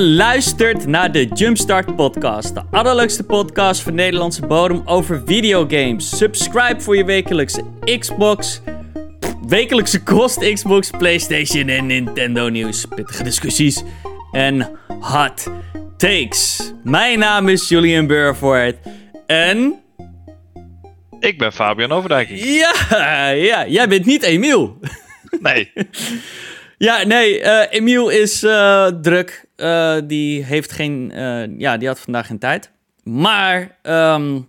[0.00, 6.16] luistert naar de Jumpstart Podcast, de allerleukste podcast van Nederlandse bodem over videogames.
[6.16, 7.62] Subscribe voor je wekelijkse
[7.98, 8.60] Xbox,
[9.48, 13.82] wekelijkse kost Xbox, PlayStation en Nintendo nieuws, pittige discussies
[14.32, 15.46] en hot
[15.96, 16.72] takes.
[16.84, 18.76] Mijn naam is Julian Burvoort
[19.26, 19.80] en...
[21.18, 22.40] Ik ben Fabian Overdijking.
[22.40, 24.78] Ja, ja, jij bent niet Emiel.
[25.40, 25.72] Nee.
[26.82, 29.44] Ja, nee, uh, Emiel is uh, druk.
[29.56, 31.12] Uh, die heeft geen,
[31.58, 32.70] ja, die had vandaag geen tijd.
[33.02, 34.48] Maar, um,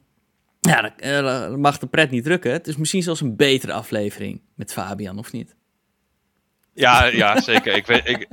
[0.60, 2.52] ja, dat mag de pret niet drukken.
[2.52, 5.56] Het is misschien zelfs een betere aflevering met Fabian, of niet?
[6.74, 7.76] Ja, ja zeker.
[7.76, 8.28] ik, weet, ik,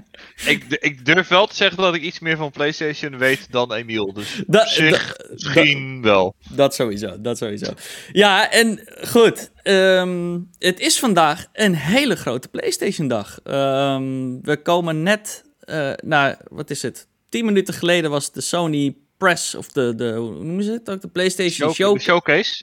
[0.47, 4.13] ik, ik, durf wel te zeggen dat ik iets meer van PlayStation weet dan Emiel.
[4.13, 6.35] Dus da, zich misschien wel.
[6.51, 7.73] Dat sowieso, dat sowieso.
[8.13, 9.51] Ja, en goed.
[9.63, 13.39] Um, het is vandaag een hele grote PlayStation-dag.
[13.45, 17.07] Um, we komen net uh, naar, wat is het?
[17.29, 21.01] Tien minuten geleden was de Sony Press, of de, de hoe noemen ze het ook?
[21.01, 22.63] De PlayStation Show Showcase.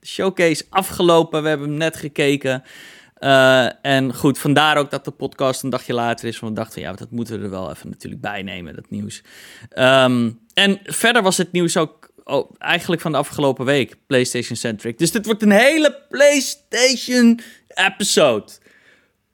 [0.00, 1.42] De showcase afgelopen.
[1.42, 2.62] We hebben hem net gekeken.
[3.20, 6.38] Uh, en goed, vandaar ook dat de podcast een dagje later is.
[6.38, 9.22] Want we dachten, ja, dat moeten we er wel even natuurlijk bij nemen, dat nieuws.
[9.74, 14.98] Um, en verder was het nieuws ook oh, eigenlijk van de afgelopen week PlayStation-centric.
[14.98, 18.52] Dus dit wordt een hele PlayStation-episode.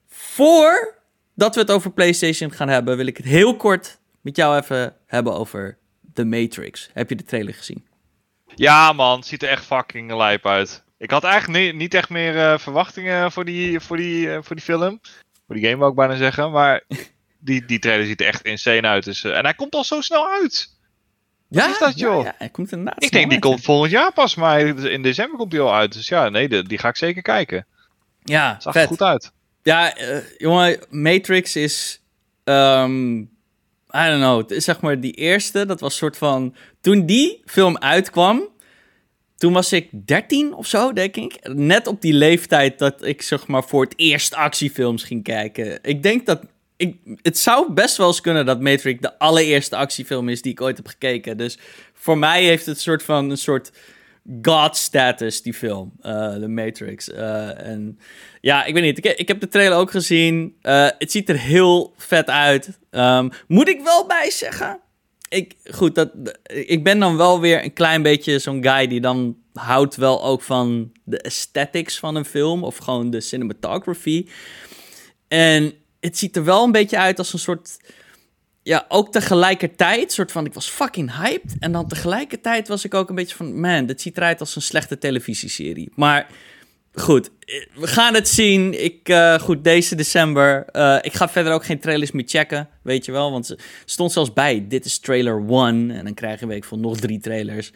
[0.09, 4.97] Voordat we het over PlayStation gaan hebben, wil ik het heel kort met jou even
[5.07, 5.79] hebben over
[6.15, 6.91] The Matrix.
[6.93, 7.87] Heb je de trailer gezien?
[8.55, 10.85] Ja, man, ziet er echt fucking lijp uit.
[10.99, 14.65] Ik had eigenlijk niet, echt meer uh, verwachtingen voor die, voor, die, uh, voor die
[14.65, 15.01] film.
[15.47, 16.51] Voor die game wou ik bijna zeggen.
[16.51, 16.83] Maar
[17.39, 19.05] die, die trailer ziet er echt insane uit.
[19.05, 20.75] Dus, uh, en hij komt al zo snel uit.
[21.49, 22.19] Ja, is dat, joh?
[22.19, 25.39] Ja, ja, hij komt inderdaad Ik denk die komt volgend jaar pas, maar in december
[25.39, 25.93] komt hij al uit.
[25.93, 27.67] Dus ja, nee, die, die ga ik zeker kijken.
[28.25, 29.33] Ja, zag er goed uit.
[29.63, 29.95] Ja,
[30.37, 32.03] jongen, Matrix is...
[32.45, 33.19] Um,
[33.95, 36.55] I don't know, zeg maar die eerste, dat was soort van...
[36.81, 38.49] Toen die film uitkwam,
[39.37, 41.39] toen was ik 13 of zo, denk ik.
[41.43, 45.79] Net op die leeftijd dat ik zeg maar voor het eerst actiefilms ging kijken.
[45.83, 46.41] Ik denk dat.
[46.79, 50.61] Ik, het zou best wel eens kunnen dat Matrix de allereerste actiefilm is die ik
[50.61, 51.37] ooit heb gekeken.
[51.37, 51.59] Dus
[51.93, 53.71] voor mij heeft het een soort van een soort
[54.43, 57.09] god status, die film, uh, The Matrix.
[57.09, 57.99] Uh, en
[58.41, 59.19] ja, ik weet niet.
[59.19, 60.57] Ik, heb de trailer ook gezien.
[60.63, 62.79] Uh, het ziet er heel vet uit.
[62.91, 64.81] Um, moet ik wel bij zeggen?
[65.29, 66.11] Ik, goed, dat,
[66.43, 70.43] ik ben dan wel weer een klein beetje zo'n guy die dan houdt wel ook
[70.43, 74.27] van de aesthetics van een film of gewoon de cinematography.
[75.29, 77.77] En het ziet er wel een beetje uit als een soort,
[78.63, 81.55] ja, ook tegelijkertijd, soort van, ik was fucking hyped.
[81.59, 84.63] En dan tegelijkertijd was ik ook een beetje van, man, dit ziet eruit als een
[84.63, 85.93] slechte televisieserie.
[85.95, 86.27] Maar
[86.97, 87.31] Goed,
[87.75, 88.85] we gaan het zien.
[88.85, 90.67] Ik, uh, goed, deze december.
[90.73, 93.31] Uh, ik ga verder ook geen trailers meer checken, weet je wel.
[93.31, 95.91] Want ze stond zelfs bij, dit is trailer 1.
[95.91, 97.73] En dan krijg je een week van nog drie trailers.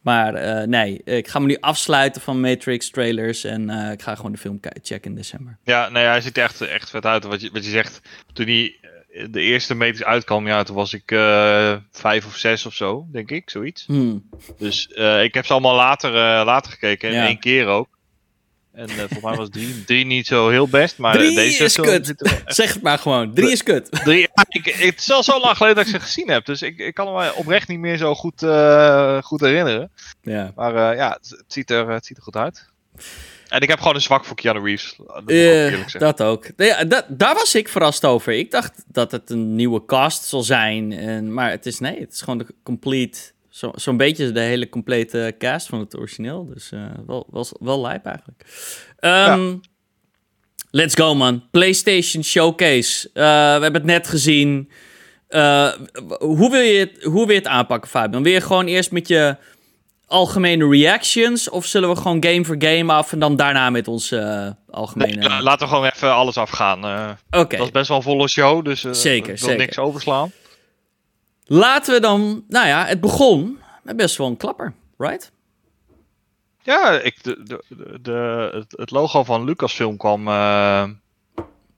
[0.00, 3.44] Maar uh, nee, ik ga me nu afsluiten van Matrix trailers.
[3.44, 5.58] En ik ga gewoon de film checken in december.
[5.64, 7.24] Ja, nee, hij ziet er echt, echt vet uit.
[7.24, 8.00] Wat je, wat je zegt,
[8.32, 8.76] toen hij
[9.30, 11.08] de eerste Matrix uitkwam, ja, toen was ik
[11.90, 13.86] vijf of zes of zo, denk ik, zoiets.
[13.86, 14.28] Hmm.
[14.58, 14.86] Dus
[15.22, 16.12] ik heb ze allemaal later,
[16.44, 17.26] later gekeken, in ja.
[17.26, 17.93] één keer ook.
[18.74, 20.98] En uh, volgens mij was drie, drie niet zo heel best.
[20.98, 22.14] Maar drie deze is kut.
[22.46, 23.34] Zeg het maar gewoon.
[23.34, 23.88] Drie is kut.
[24.04, 26.44] Drie, ik, het is al zo lang geleden dat ik ze gezien heb.
[26.44, 29.90] Dus ik, ik kan me oprecht niet meer zo goed, uh, goed herinneren.
[30.22, 30.52] Ja.
[30.54, 32.68] Maar uh, ja, het, het, ziet er, het ziet er goed uit.
[33.48, 34.96] En ik heb gewoon een zwak voor Keanu Reeves.
[35.24, 36.46] Dat, dat ook.
[36.56, 38.32] Ja, dat, daar was ik verrast over.
[38.32, 40.92] Ik dacht dat het een nieuwe cast zal zijn.
[40.92, 43.18] En, maar het is nee, het is gewoon de complete
[43.54, 46.46] zo'n zo beetje de hele complete cast van het origineel.
[46.46, 48.44] Dus uh, wel, wel, wel lijp eigenlijk.
[49.00, 49.58] Um, ja.
[50.70, 51.44] Let's go, man.
[51.50, 53.08] PlayStation Showcase.
[53.08, 54.70] Uh, we hebben het net gezien.
[55.28, 55.72] Uh,
[56.18, 58.22] hoe, wil je het, hoe wil je het aanpakken, Fabian?
[58.22, 59.36] Wil je gewoon eerst met je
[60.06, 61.50] algemene reactions?
[61.50, 65.28] Of zullen we gewoon game voor game af en dan daarna met onze algemene...
[65.28, 66.78] Nee, laten we gewoon even alles afgaan.
[66.78, 67.38] Oké.
[67.38, 67.58] Okay.
[67.58, 69.56] Dat is best wel een volle show, dus zeker, wil zeker.
[69.56, 70.32] niks overslaan.
[71.46, 75.32] Laten we dan, nou ja, het begon met best wel een klapper, right?
[76.62, 80.84] Ja, ik, de, de, de, het logo van Lucasfilm kwam, uh,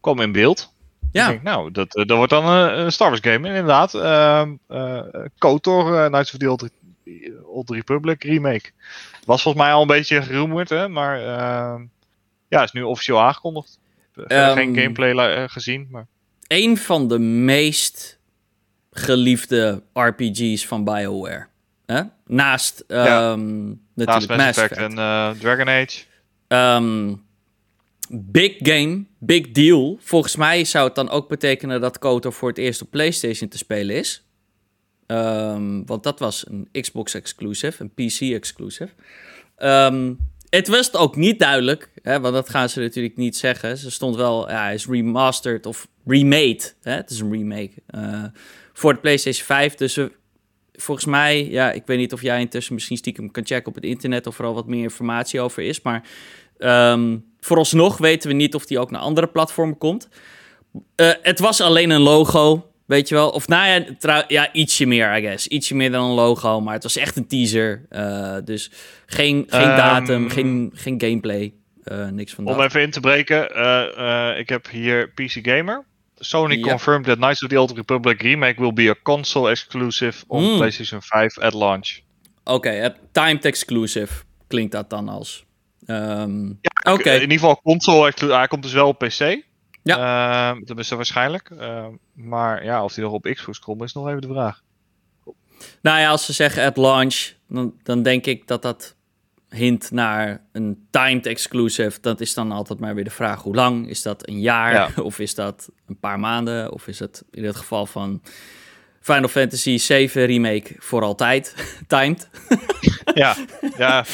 [0.01, 0.75] kwam in beeld.
[1.13, 1.29] Ja.
[1.29, 3.49] Denk, nou, dat, dat wordt dan een Star Wars game.
[3.49, 5.03] inderdaad, uh, uh,
[5.39, 6.69] KOTOR, Knights of the Old,
[7.45, 8.71] Old, Republic remake.
[9.25, 11.21] Was volgens mij al een beetje gerumoerd, hè, maar
[12.49, 13.79] ja, is nu officieel aangekondigd.
[14.17, 16.07] Um, geen gameplay gezien, maar...
[16.47, 18.16] Een van de meest
[18.99, 21.47] geliefde RPG's van BioWare.
[21.87, 22.03] Hè?
[22.27, 23.31] Naast, ja.
[23.33, 26.05] um, natuurlijk Naast Mass Effect, en uh, Dragon Age.
[26.49, 27.25] Um,
[28.09, 29.99] big game, big deal.
[30.01, 33.59] Volgens mij zou het dan ook betekenen dat KOTOR voor het eerst op PlayStation te
[33.59, 34.27] spelen is.
[35.07, 38.93] Ehm, want dat was een Xbox exclusive, een PC exclusive.
[39.57, 40.13] Ehm,
[40.49, 43.79] het was ook niet duidelijk, hè, want dat gaan ze natuurlijk niet zeggen.
[43.79, 46.61] Ze stond wel, ja, hij is remastered of remade.
[46.83, 46.93] Hè?
[46.93, 48.25] Het is een remake uh,
[48.77, 49.75] voor de PlayStation 5.
[49.75, 49.99] Dus
[50.73, 53.85] volgens mij, ja, ik weet niet of jij intussen misschien stiekem kan checken op het
[53.85, 55.83] internet of er al wat meer informatie over is.
[55.83, 56.03] Maar
[56.59, 60.09] um, vooralsnog weten we niet of die ook naar andere platformen komt.
[60.97, 62.71] Uh, het was alleen een logo.
[62.87, 63.31] Weet je wel?
[63.31, 65.47] Of nou ja, ja, ietsje meer, I guess.
[65.47, 67.87] Ietsje meer dan een logo, maar het was echt een teaser.
[67.91, 68.71] Uh, dus
[69.07, 71.53] geen, geen um, datum, geen, geen gameplay,
[71.85, 72.55] uh, niks van dat.
[72.55, 73.43] Om even in te breken,
[74.39, 75.85] ik heb hier PC Gamer.
[76.21, 76.69] Sony yep.
[76.69, 80.57] confirmed that Knights of the Old Republic remake will be a console exclusive on mm.
[80.57, 82.01] PlayStation 5 at launch.
[82.45, 85.45] Oké, okay, timed exclusive klinkt dat dan als.
[85.87, 87.15] Um, ja, okay.
[87.15, 89.45] in ieder geval console, hij komt dus wel op PC.
[89.83, 90.55] Ja.
[90.55, 91.51] Uh, dat is er waarschijnlijk.
[91.51, 94.63] Uh, maar ja, of die nog op Xbox komt, is nog even de vraag.
[95.83, 98.96] Nou ja, als ze zeggen at launch, dan, dan denk ik dat dat
[99.57, 101.99] hint naar een timed exclusive.
[102.01, 103.89] Dat is dan altijd maar weer de vraag: hoe lang?
[103.89, 104.73] Is dat een jaar?
[104.73, 104.91] Ja.
[105.03, 106.73] Of is dat een paar maanden?
[106.73, 108.23] Of is het in het geval van
[109.01, 111.55] Final Fantasy 7 Remake voor altijd
[111.87, 112.29] timed?
[113.15, 113.37] ja,
[113.77, 114.05] ja.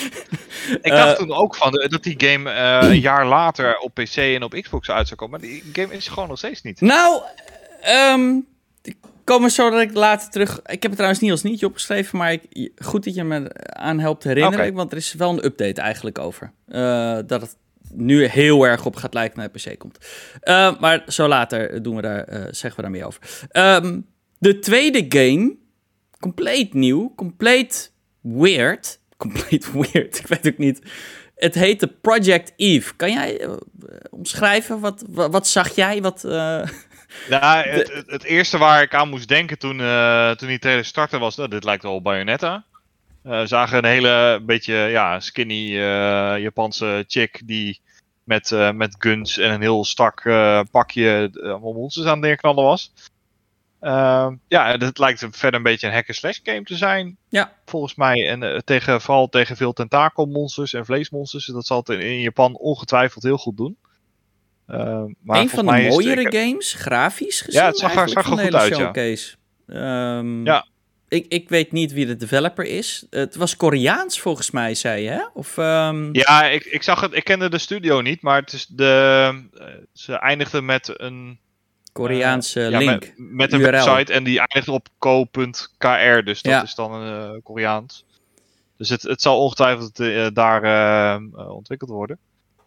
[0.82, 4.16] Ik dacht uh, toen ook van dat die game uh, een jaar later op PC
[4.16, 5.40] en op Xbox uit zou komen.
[5.40, 6.80] Maar die game is gewoon nog steeds niet.
[6.80, 7.22] Nou,
[8.12, 8.46] um,
[9.24, 10.56] komen zo dat ik later terug.
[10.56, 13.98] Ik heb het trouwens niet als nietje opgeschreven, maar ik, goed dat je me aan
[14.00, 14.58] helpt herinneren.
[14.58, 14.72] Okay.
[14.72, 16.52] Want er is wel een update eigenlijk over.
[16.68, 17.56] Uh, dat het
[17.94, 19.98] nu heel erg op gaat lijken naar PC komt.
[20.44, 23.48] Uh, maar zo later doen we daar, uh, zeggen we daar meer over.
[23.52, 24.06] Um,
[24.38, 25.56] de tweede game,
[26.20, 29.00] compleet nieuw, compleet weird.
[29.22, 30.80] Compleet weird, ik weet ook niet.
[31.34, 32.96] Het heette Project Eve.
[32.96, 33.48] Kan jij
[34.10, 34.80] omschrijven?
[34.80, 36.02] Wat, wat, wat, zag jij?
[36.02, 36.22] Wat,
[37.28, 40.84] nou, het, het, het, eerste waar ik aan moest denken toen, uh, toen die trailer
[40.84, 42.64] startte was, nou, dit lijkt wel Bayonetta.
[43.26, 47.80] Uh, we zagen een hele beetje ja, skinny uh, Japanse chick die
[48.24, 50.22] met, met guns en een heel strak
[50.70, 52.92] pakje allemaal monsters aan het neerknallen was.
[53.80, 57.16] Ehm, ja, het lijkt verder een beetje een hack-slash game te zijn.
[57.28, 57.52] Ja.
[57.64, 58.28] Volgens mij.
[58.28, 61.46] En tegen, vooral tegen veel tentakelmonsters en vleesmonsters.
[61.46, 63.76] Dat zal het in, in Japan ongetwijfeld heel goed doen.
[64.72, 66.34] Uh, maar een van de mooiere het...
[66.34, 67.60] games, grafisch gezien.
[67.60, 69.34] Ja, het zag er, zag er goed uit, showcase.
[69.66, 70.18] ja.
[70.18, 70.66] Um, ja.
[71.08, 73.06] Ik, ik weet niet wie de developer is.
[73.10, 75.22] Het was Koreaans volgens mij, zei je, hè?
[75.34, 76.08] Of, um...
[76.14, 77.14] Ja, ik, ik zag het.
[77.14, 79.42] Ik kende de studio niet, maar het is de,
[79.92, 81.38] ze eindigden met een
[81.92, 83.00] Koreaanse uh, link.
[83.00, 83.70] met, met, een URL.
[83.70, 86.62] website en die eindigt op co.kr, dus dat ja.
[86.62, 88.04] is dan een uh, Koreaans.
[88.76, 92.18] Dus het, het zal ongetwijfeld uh, daar ontwikkeld worden.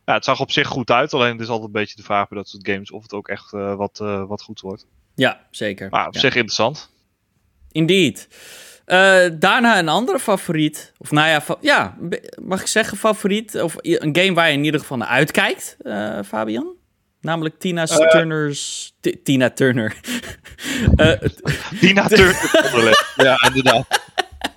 [0.05, 1.13] Ja, het zag op zich goed uit.
[1.13, 3.27] Alleen het is altijd een beetje de vraag bij dat soort games of het ook
[3.27, 4.85] echt uh, wat, uh, wat goed wordt.
[5.15, 5.89] Ja, zeker.
[5.89, 6.19] Maar op ja.
[6.19, 6.89] zich interessant.
[7.71, 8.27] Indeed.
[8.85, 10.93] Uh, daarna een andere favoriet.
[10.97, 11.97] Of nou ja, ja,
[12.41, 13.61] mag ik zeggen favoriet?
[13.61, 15.77] Of een game waar je in ieder geval naar uitkijkt,
[16.25, 16.73] Fabian?
[17.21, 18.93] Namelijk Tina Turner's...
[19.23, 19.95] Tina Turner.
[21.79, 23.05] Tina Turner.
[23.15, 24.01] ja, inderdaad.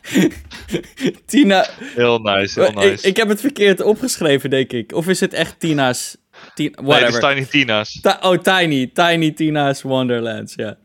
[1.26, 1.67] Tina.
[1.94, 2.93] Heel nice, heel nice.
[2.93, 4.93] Ik, ik, heb het verkeerd opgeschreven, denk ik.
[4.93, 6.17] Of is het echt Tina's?
[6.55, 7.20] Tina, whatever.
[7.20, 8.01] Nee, het is Tiny Tina's.
[8.01, 8.91] Ta oh, Tiny.
[8.94, 10.77] Tiny Tina's Wonderlands, ja.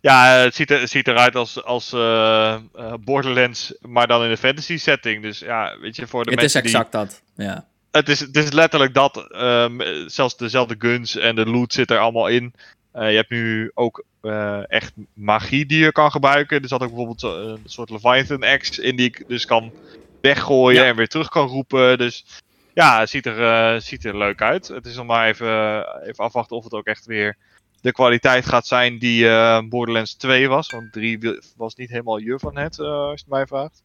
[0.00, 2.00] Ja, het ziet, er, het ziet eruit als, als uh,
[2.76, 5.22] uh, Borderlands, maar dan in een fantasy setting.
[5.22, 7.00] Dus ja, weet je, voor de het mensen is exact die...
[7.00, 7.66] dat, ja.
[7.90, 9.28] Het is, het is letterlijk dat.
[9.36, 12.54] Um, zelfs dezelfde guns en de loot zit er allemaal in.
[12.94, 16.62] Uh, je hebt nu ook uh, echt magie die je kan gebruiken.
[16.62, 19.72] Er zat ook bijvoorbeeld een soort Leviathan X in die ik dus kan
[20.20, 20.88] weggooien ja.
[20.88, 21.98] en weer terug kan roepen.
[21.98, 22.42] Dus
[22.74, 23.38] ja, het ziet er,
[23.74, 24.68] uh, ziet er leuk uit.
[24.68, 27.36] Het is nog maar even, even afwachten of het ook echt weer
[27.80, 29.24] de kwaliteit gaat zijn die
[29.68, 30.70] Borderlands 2 was.
[30.70, 33.82] Want 3 was niet helemaal je van het, als je het mij vraagt.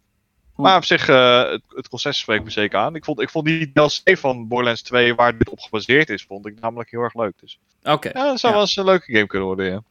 [0.55, 2.95] Maar op zich, uh, het, het concept spreekt me zeker aan.
[2.95, 6.47] Ik vond, ik vond die DLC van Borderlands 2, waar dit op gebaseerd is, vond
[6.47, 7.33] ik namelijk heel erg leuk.
[7.39, 7.59] Dus.
[7.81, 7.91] Oké.
[7.91, 8.11] Okay.
[8.15, 8.59] Ja, dat zou ja.
[8.59, 9.81] wel eens een leuke game kunnen worden, ja.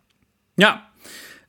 [0.54, 0.90] Ja.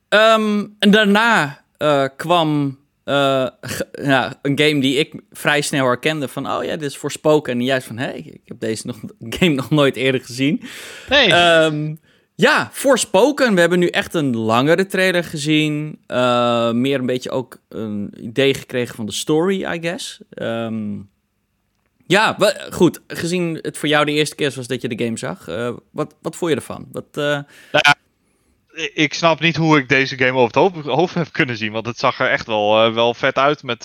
[0.08, 3.46] Um, en daarna uh, kwam uh,
[3.92, 7.52] ja, een game die ik vrij snel herkende van, oh ja, dit is voorspoken.
[7.52, 8.96] En juist van, hé, hey, ik heb deze nog,
[9.38, 10.62] game nog nooit eerder gezien.
[11.08, 11.32] Nee.
[11.32, 12.00] Um,
[12.34, 13.54] ja, Forspoken.
[13.54, 15.98] We hebben nu echt een langere trailer gezien.
[16.08, 20.20] Uh, meer een beetje ook een idee gekregen van de story, I guess.
[20.34, 21.10] Um,
[22.06, 22.36] ja,
[22.70, 23.00] goed.
[23.06, 25.48] Gezien het voor jou de eerste keer was dat je de game zag.
[25.48, 26.88] Uh, wat, wat vond je ervan?
[26.92, 27.24] Wat, uh...
[27.24, 27.94] nou ja,
[28.94, 31.72] ik snap niet hoe ik deze game over het hoofd, hoofd heb kunnen zien.
[31.72, 33.62] Want het zag er echt wel, wel vet uit.
[33.62, 33.82] Met,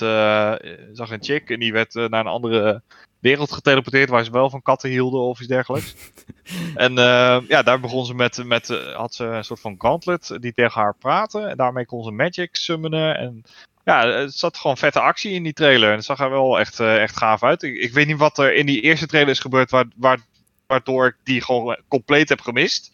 [0.93, 2.81] zag een chick en die werd naar een andere
[3.19, 5.95] wereld geteleporteerd waar ze wel van katten hielden of iets dergelijks.
[6.75, 10.38] en uh, ja, daar begon ze met, met uh, had ze een soort van gauntlet
[10.39, 11.41] die tegen haar praatte.
[11.41, 13.17] En daarmee kon ze magic summonen.
[13.17, 13.43] En
[13.85, 15.89] ja, er zat gewoon vette actie in die trailer.
[15.89, 17.63] En het zag er wel echt, uh, echt gaaf uit.
[17.63, 20.19] Ik, ik, weet niet wat er in die eerste trailer is gebeurd waar, waar,
[20.67, 22.91] waardoor ik die gewoon compleet heb gemist.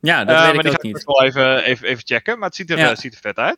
[0.00, 1.04] Ja, dat weet maar ik die ook ga ik niet.
[1.04, 2.38] wel even, even, even checken.
[2.38, 2.94] Maar het ziet er, Ja.
[2.94, 3.56] ziet er vet uit.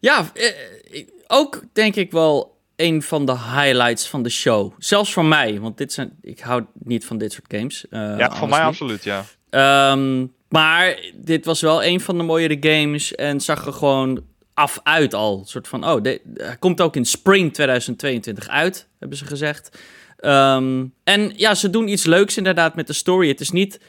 [0.00, 4.72] Ja, eh, ook denk ik wel een van de highlights van de show.
[4.78, 7.88] Zelfs voor mij, want dit zijn, ik hou niet van dit soort games.
[7.90, 9.24] eh, ja, voor mij absoluut, ja.
[9.50, 14.80] Ehm, maar dit was wel een van de mooiere games en zag er gewoon af
[14.82, 15.38] uit al.
[15.38, 19.78] Een soort van, oh, de- hij komt ook in spring 2022 uit, hebben ze gezegd.
[20.16, 23.28] Ehm, en ja, ze doen iets leuks inderdaad met de story.
[23.28, 23.80] Het is niet,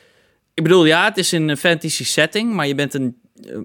[0.53, 3.17] ik bedoel, ja, het is in een fantasy setting, maar je bent een,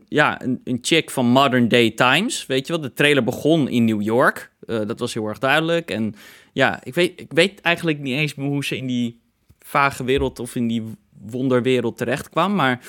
[0.08, 2.46] ja, een, een chick van modern day times.
[2.46, 4.52] Weet je wel, de trailer begon in New York.
[4.66, 5.90] Eh, dat was heel erg duidelijk.
[5.90, 6.14] En
[6.52, 9.20] ja, ik weet, ik weet eigenlijk niet eens meer hoe ze in die
[9.58, 10.82] vage wereld of in die
[11.26, 12.80] wonderwereld terecht kwam, maar...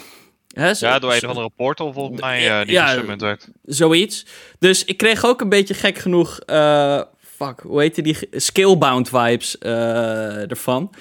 [0.55, 3.05] Ja, door een of andere portal volgens mij eh, die ja.
[3.17, 3.49] werd.
[3.65, 4.25] Zoiets.
[4.59, 6.39] Dus ik kreeg ook een beetje gek genoeg...
[6.39, 8.17] eh, fuck, hoe heette die?
[8.31, 10.93] Scalebound vibes eh, ervan.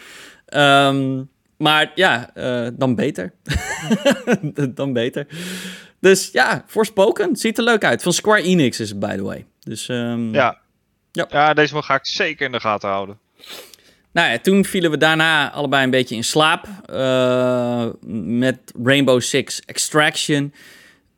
[0.46, 1.22] Ehm,
[1.62, 3.32] maar ja, eh, dan beter.
[4.74, 5.26] dan beter.
[6.00, 7.36] Dus ja, voorspoken.
[7.36, 8.02] Ziet er leuk uit.
[8.02, 9.46] Van Square Enix is het, by the way.
[9.60, 10.60] Dus ehm, Ja.
[11.12, 11.26] Ja.
[11.30, 13.18] ja, deze ga ik zeker in de gaten houden.
[14.12, 16.66] Nou ja, toen vielen we daarna allebei een beetje in slaap.
[16.86, 17.86] eh,
[18.26, 20.54] met Rainbow Six Extraction.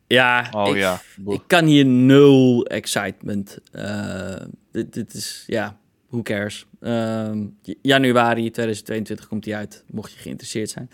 [0.07, 1.01] Ja, Oh ik, ja.
[1.27, 3.59] ik kan hier nul excitement.
[4.73, 5.77] dit, dit is, ja,
[6.15, 6.67] who cares.
[6.81, 7.47] Ehm,
[7.83, 10.91] januari 2022 komt hij uit, mocht je geïnteresseerd zijn.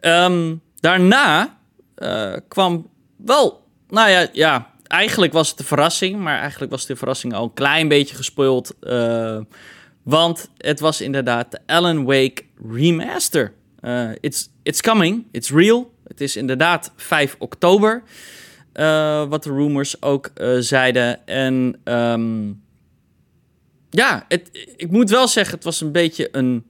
[0.00, 1.58] Ehm, daarna
[1.94, 6.96] eh, kwam wel, nou ja, ja, eigenlijk was het een verrassing, maar eigenlijk was de
[6.96, 8.74] verrassing al een klein beetje gespoild.
[8.80, 9.40] eh,
[10.02, 12.42] want het was inderdaad de Alan Wake
[12.72, 13.52] remaster.
[13.80, 15.94] Eh, it's, it's coming, it's real.
[16.04, 18.02] Het is inderdaad 5 oktober.
[19.28, 21.26] wat de rumors ook zeiden.
[21.26, 22.50] En ehm,
[23.94, 24.26] ja,
[24.76, 26.66] ik moet wel zeggen, het was een beetje een.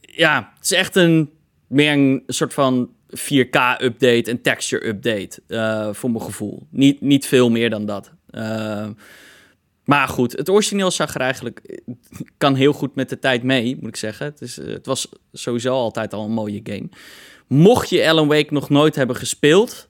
[0.00, 1.30] Ja, het is echt een.
[1.66, 5.42] Meer een soort van 4K-update, een texture-update.
[5.46, 6.66] eh, voor mijn gevoel.
[6.70, 8.12] Niet, niet veel meer dan dat.
[8.30, 8.88] Eh,
[9.84, 11.80] maar goed, het origineel zag er eigenlijk.
[12.36, 14.26] kan heel goed met de tijd mee, moet ik zeggen.
[14.26, 16.88] Het, is, het was sowieso altijd al een mooie game.
[17.46, 19.88] Mocht je Alan Wake nog nooit hebben gespeeld,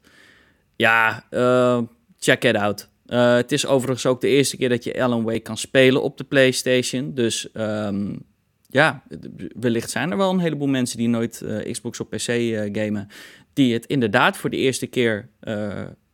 [0.76, 1.80] ja, eh,
[2.18, 2.90] check it out.
[3.12, 6.18] Eh, het is overigens ook de eerste keer dat je Alan Wake kan spelen op
[6.18, 7.14] de PlayStation.
[7.14, 8.14] Dus ehm,
[8.68, 9.02] ja,
[9.60, 13.08] wellicht zijn er wel een heleboel mensen die nooit eh, Xbox op PC eh, gamen,
[13.52, 15.28] die het inderdaad voor de eerste keer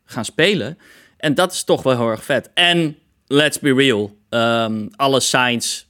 [0.04, 0.78] gaan spelen.
[1.16, 2.50] En dat is toch wel heel erg vet.
[2.54, 5.88] En let's be real, ehm, alle signs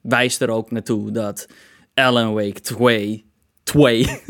[0.00, 1.48] wijst er ook naartoe dat
[1.94, 3.24] Alan Wake 2,
[3.62, 4.06] 2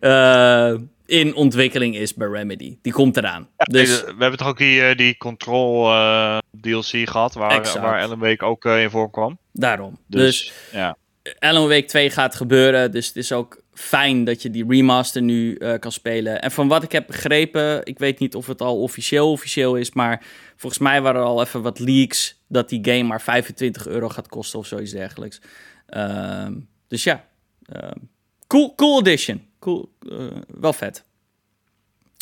[0.00, 0.74] eh,
[1.06, 2.78] in ontwikkeling is bij Remedy.
[2.82, 3.48] Die komt eraan.
[3.56, 7.84] dus we hebben toch ook die, eh, die Control eh, DLC gehad, waar, Exact.
[7.84, 9.38] waar Ellen Wake ook eh, in voorkwam.
[9.52, 9.98] daarom.
[10.06, 10.96] Dus, dus ja.
[11.38, 12.92] Alan Wake 2 gaat gebeuren.
[12.92, 16.42] Dus het is ook fijn dat je die remaster nu kan spelen.
[16.42, 19.92] En van wat ik heb begrepen, ik weet niet of het al officieel officieel is,
[19.92, 20.24] maar
[20.56, 24.28] volgens mij waren er al even wat leaks dat die game maar 25 euro gaat
[24.28, 25.40] kosten of zoiets dergelijks.
[25.86, 26.52] Ehm,
[26.88, 27.24] dus ja,
[27.62, 27.98] ehm,
[28.46, 29.45] cool, cool edition.
[29.66, 31.04] Cool, eh, wel vet.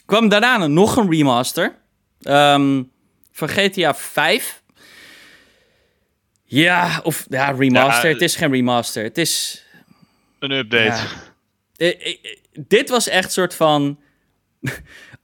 [0.05, 1.77] Kwam daarna nog een remaster
[2.23, 2.83] ehm,
[3.33, 4.63] van GTA 5.
[6.45, 8.09] Ja, of ja, remaster.
[8.09, 9.03] Ja, het is geen remaster.
[9.03, 9.65] Het is
[10.39, 10.85] Een update.
[10.85, 11.07] Ja.
[11.77, 12.17] Eh, eh,
[12.53, 13.99] dit was echt soort van.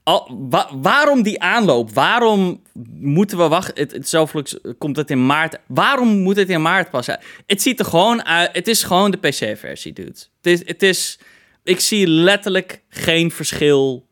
[0.03, 1.91] Al, wa- waarom die aanloop?
[1.93, 2.61] Waarom
[2.99, 3.73] moeten we wachten?
[3.83, 4.43] Het, het, zoveel
[4.77, 5.57] komt het in maart.
[5.67, 7.23] Waarom moet het in maart pas uit?
[7.45, 8.49] Het ziet er gewoon uit.
[8.53, 10.09] Het is gewoon de PC-versie, dude.
[10.09, 11.19] Het is, het is.
[11.63, 14.07] Ik zie letterlijk geen verschil.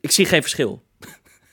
[0.00, 0.82] Ik zie geen verschil.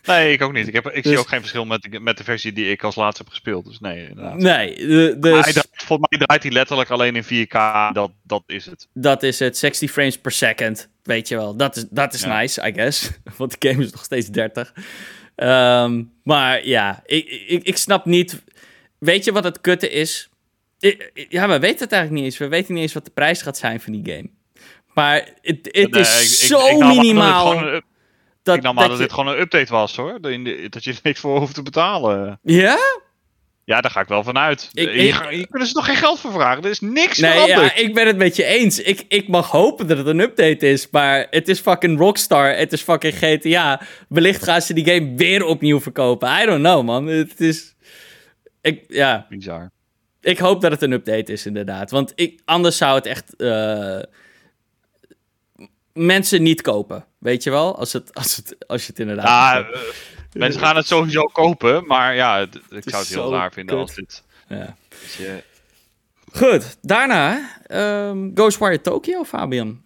[0.03, 0.67] Nee, ik ook niet.
[0.67, 2.83] Ik, heb, ik Dus- zie ook geen verschil met, de- met de versie die ik
[2.83, 3.65] als laatste heb gespeeld.
[3.65, 4.35] Dus nee, inderdaad.
[4.37, 7.93] Nee, dus hij draait- volgens mij draait hij letterlijk alleen in 4K.
[7.93, 8.87] Dat, dat is het.
[8.93, 9.57] dat is het.
[9.57, 10.89] 60 frames per second.
[11.03, 11.55] Weet je wel.
[11.55, 12.39] Dat is, dat is Ja.
[12.39, 13.09] nice, I guess.
[13.37, 14.73] Want de game is nog steeds 30.
[15.35, 18.43] Ehm, maar ja, ik, ik, ik snap niet.
[18.99, 20.29] Weet je wat het kutte is?
[21.13, 22.37] Ja, we weten het eigenlijk niet eens.
[22.37, 24.29] We weten niet eens wat de prijs gaat zijn van die game.
[24.99, 27.57] Maar het, Nee, is ik- zo ik dat minimaal.
[27.57, 27.83] een up-
[28.43, 30.17] dat, ik nam aan dat dat je- dit gewoon een update was hoor.
[30.21, 30.31] Dat
[30.83, 32.39] je er niks voor hoeft te betalen.
[32.43, 32.77] Ja?
[33.65, 34.69] Ja, daar ga ik wel van uit.
[34.73, 36.63] Ik- Hier, hier kunnen ze nog geen geld voor vragen.
[36.63, 38.79] Er is niks Nee, ja, ik ben het met je eens.
[38.81, 42.55] Ik, ik mag hopen dat het een update is, maar het is fucking Rockstar.
[42.55, 43.81] Het is fucking GTA.
[44.07, 46.41] Wellicht gaan ze die game weer opnieuw verkopen.
[46.41, 47.05] I don't know, man.
[47.07, 47.75] Het is...
[48.61, 49.71] Ik, ja, Bizar.
[50.21, 51.91] ik hoop dat het een update is, inderdaad.
[51.91, 53.99] Want ik, anders zou het echt eh,
[56.05, 57.05] mensen niet kopen.
[57.17, 57.77] Weet je wel?
[57.77, 59.25] Als, het, als, het, als je het inderdaad.
[59.25, 59.77] Ja, uh,
[60.33, 63.75] mensen gaan het sowieso kopen, maar ja, het, ik is zou het heel raar vinden
[63.75, 63.85] kut.
[63.87, 64.23] als dit.
[64.47, 64.75] ja.
[65.17, 65.43] je-
[66.31, 69.81] Goed, daarna ehm, Ghostwire Tokyo, Fabian.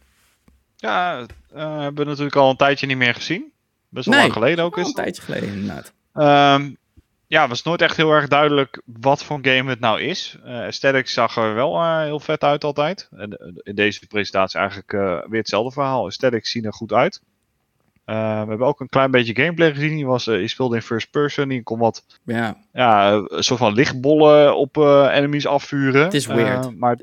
[0.76, 1.20] ja,
[1.54, 3.52] eh, hebben we natuurlijk al een tijdje niet meer gezien.
[3.90, 5.04] Best wel Nee, lang geleden ook Al is een het.
[5.04, 5.94] tijdje geleden, inderdaad.
[6.14, 6.72] Ehm,
[7.34, 10.38] ja, was nooit echt heel erg duidelijk wat voor game het nou is.
[10.46, 13.10] Eh aesthetics zag er wel eh, heel vet uit altijd.
[13.18, 14.92] En eh, in deze presentatie eigenlijk
[15.30, 16.06] weer hetzelfde verhaal.
[16.06, 17.22] Aesthetics zien er goed uit.
[18.06, 19.96] We hebben ook een klein beetje gameplay gezien.
[19.96, 21.48] Die, was, die speelde in first person.
[21.48, 24.78] Die kon wat Ja, ja, een soort van lichtbollen op
[25.12, 26.04] enemies afvuren.
[26.04, 26.78] Het is weird.
[26.78, 26.98] Maar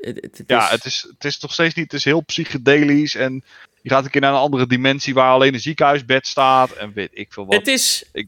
[0.47, 1.83] ja, is- het is, het is nog steeds niet.
[1.91, 3.15] Het is heel psychedelisch.
[3.15, 3.43] En
[3.81, 6.71] je gaat een keer naar een andere dimensie waar alleen een ziekenhuisbed staat.
[6.71, 7.55] En weet ik veel wat.
[7.55, 8.27] Het is, Ik-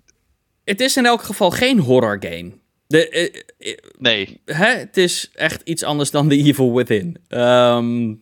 [0.63, 2.51] het is in elk geval geen horror game.
[2.87, 7.17] De, eh, eh, Nee, hè, het is echt iets anders dan The Evil Within.
[7.27, 8.13] Ehm,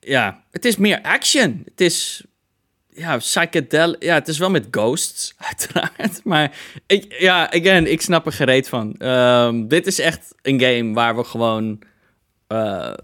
[0.00, 1.62] ja, het is meer action.
[1.64, 2.24] Het is
[2.88, 4.02] ja, psychedelic.
[4.02, 6.24] Ja, het is wel met ghosts, uiteraard.
[6.24, 8.94] Maar ik, ja, again, ik snap er gereed van.
[8.98, 11.82] Ehm, dit is echt een game waar we gewoon
[12.46, 12.94] eh,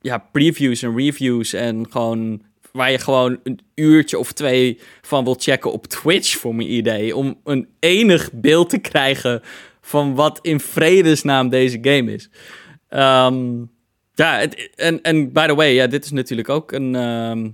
[0.00, 2.42] ja, previews en reviews en gewoon
[2.72, 7.16] waar je gewoon een uurtje of twee van wil checken op Twitch voor mijn idee
[7.16, 9.42] om een enig beeld te krijgen
[9.80, 12.28] van wat in vredesnaam deze game is.
[12.88, 13.64] Ehm,
[14.14, 14.46] ja,
[15.02, 17.50] en, by the way, ja, dit is natuurlijk ook een, ehm,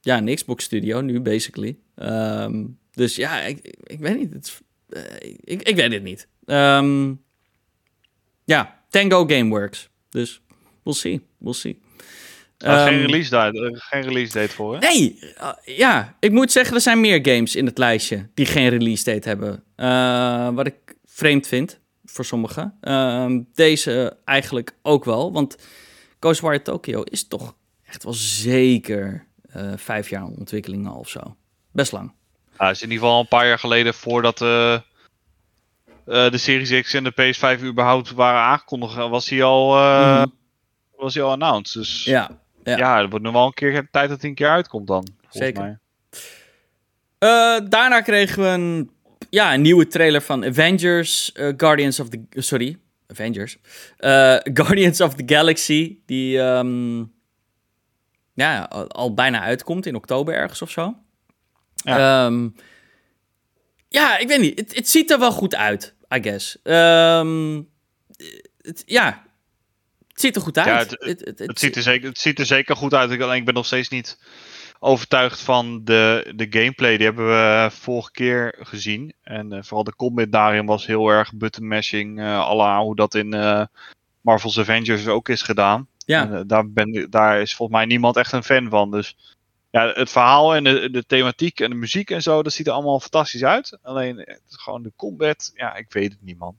[0.00, 1.76] ja, een Xbox studio nu, basically.
[1.94, 4.60] Ehm, dus ja, ik, ik, weet niet.
[4.88, 5.02] Eh,
[5.40, 6.28] ik, ik weet het niet.
[8.44, 9.88] Ja, Tango Gameworks.
[10.08, 10.40] Dus
[10.82, 11.80] we'll see, we'll see.
[12.64, 14.78] Ah, geen, Ehm, release date, eh, geen release date voor, hè?
[14.78, 18.68] Nee, uh, ja, ik moet zeggen, er zijn meer games in het lijstje die geen
[18.68, 19.62] release date hebben.
[19.76, 22.74] Uh, wat ik vreemd vind voor sommigen.
[22.80, 25.56] Ehm, deze eigenlijk ook wel, want
[26.20, 27.54] Ghostwire Tokyo is toch
[27.86, 31.36] echt wel zeker eh, vijf jaar in ontwikkeling al of zo.
[31.72, 32.12] Best lang.
[32.58, 34.80] Ja, is in ieder geval een paar jaar geleden voordat eh, eh,
[36.04, 40.26] de Series X en de PS5 überhaupt waren aangekondigd, was hij al, eh, Mhm.
[40.96, 41.74] was hij al announced.
[41.82, 42.40] Dus ja.
[42.62, 43.08] Ja, ja.
[43.08, 45.06] wordt nog wel een keer tijd dat hij een keer uitkomt dan.
[45.28, 45.62] Zeker.
[45.62, 45.78] Mij.
[47.18, 48.90] Eh, daarna kregen we een,
[49.30, 52.22] ja, een nieuwe trailer van Avengers, eh, Guardians of the...
[52.30, 53.58] Sorry, Avengers.
[53.96, 57.04] Eh, Guardians of the Galaxy, die ehm,
[58.34, 60.96] ja, al, al bijna uitkomt in oktober ergens of zo.
[61.74, 61.98] Ja.
[61.98, 62.50] Ja,
[63.88, 64.74] ja ik weet niet.
[64.74, 66.58] Het, ziet er wel goed uit, I guess.
[66.62, 67.62] Ehm,
[68.84, 69.22] ja,
[70.22, 70.66] ziet er goed uit.
[70.66, 73.10] Ja, het- Het ziet, er zeker, het ziet er zeker goed uit.
[73.10, 74.18] Ik, alleen ik ben nog steeds niet
[74.78, 76.96] overtuigd van de, de gameplay.
[76.96, 79.12] Die hebben we vorige keer gezien.
[79.22, 82.18] En eh, vooral de combat daarin was heel erg button mashing.
[82.20, 83.64] eh à la hoe dat in eh,
[84.20, 85.86] Marvel's Avengers ook is gedaan.
[86.06, 86.22] Ja.
[86.22, 88.90] En, eh, daar, ben, daar is volgens mij niemand echt een fan van.
[88.90, 89.16] Dus
[89.70, 92.72] ja, het verhaal en de, de thematiek en de muziek en zo, dat ziet er
[92.72, 93.78] allemaal fantastisch uit.
[93.82, 96.56] Alleen gewoon de combat, ja, ik weet het niet, man.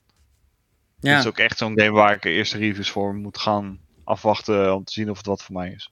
[1.03, 1.11] Ja.
[1.11, 4.83] Het is ook echt zo'n game waar ik eerst reviews voor moet gaan afwachten om
[4.83, 5.91] te zien of het wat voor mij is.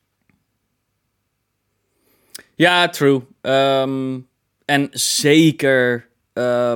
[2.56, 3.22] Ja, true.
[3.42, 4.20] Ehm,
[4.66, 6.74] en zeker eh,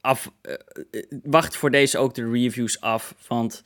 [0.00, 0.52] af, eh,
[0.90, 3.14] eh, wacht voor deze ook de reviews af.
[3.26, 3.62] Want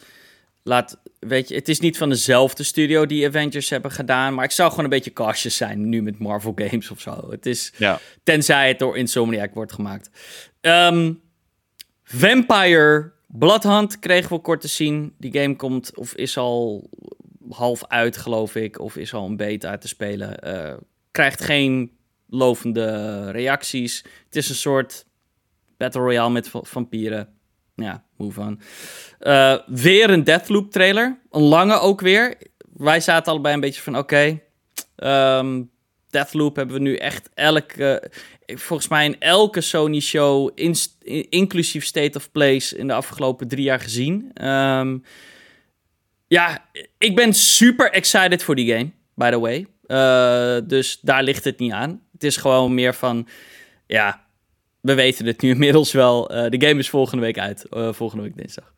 [0.62, 4.34] laat, weet je, het is niet van dezelfde studio die Avengers hebben gedaan.
[4.34, 7.26] Maar ik zou gewoon een beetje cautious zijn nu met Marvel Games of zo.
[7.30, 8.00] Het is, Ja.
[8.22, 10.10] tenzij het door Insomniac wordt gemaakt.
[10.60, 11.12] Ehm,
[12.04, 15.14] Vampire Bloodhunt kregen we kort te zien.
[15.18, 16.90] Die game komt of is al
[17.50, 18.80] half uit, geloof ik.
[18.80, 20.38] Of is al een beta te spelen.
[20.38, 20.74] Eh,
[21.10, 21.92] krijgt geen
[22.26, 24.04] lovende reacties.
[24.24, 25.06] Het is een soort
[25.76, 27.28] Battle Royale met va- vampieren.
[27.74, 28.60] Ja, move on.
[29.18, 31.20] Eh, weer een Deathloop trailer.
[31.30, 32.36] Een lange ook weer.
[32.76, 34.40] Wij zaten allebei een beetje van, oké...
[34.96, 35.62] ehm,
[36.10, 38.10] Deathloop hebben we nu echt elke...
[38.58, 40.76] volgens mij in elke Sony-show, in,
[41.28, 42.76] inclusief State of Place...
[42.76, 44.30] in de afgelopen drie jaar gezien.
[44.34, 44.98] Ehm,
[46.26, 46.64] ja,
[46.98, 49.66] ik ben super excited voor die game, by the way.
[49.86, 52.02] Uh, dus daar ligt het niet aan.
[52.12, 53.28] Het is gewoon meer van,
[53.86, 54.26] ja,
[54.80, 56.34] we weten het nu inmiddels wel.
[56.34, 58.72] Uh, de game is volgende week uit, uh, volgende week dinsdag.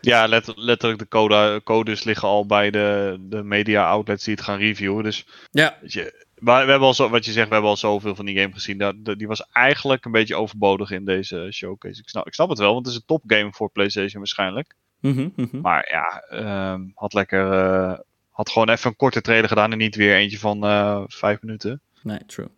[0.00, 4.44] Ja, let, letterlijk de code, codes liggen al bij de, de media outlets die het
[4.44, 5.04] gaan reviewen.
[5.04, 5.78] Dus ja.
[5.86, 8.40] je, maar we hebben al zo, wat je zegt, we hebben al zoveel van die
[8.40, 8.78] game gezien.
[8.78, 12.00] Dat, die was eigenlijk een beetje overbodig in deze showcase.
[12.00, 14.74] Ik snap, ik snap het wel, want het is een topgame voor PlayStation waarschijnlijk.
[15.00, 15.60] Mm -hmm, mm -hmm.
[15.60, 16.24] Maar ja,
[16.72, 17.52] um, had lekker.
[17.52, 17.98] Uh,
[18.30, 21.80] had gewoon even een korte trailer gedaan en niet weer eentje van uh, vijf minuten.
[22.02, 22.48] Nee, true.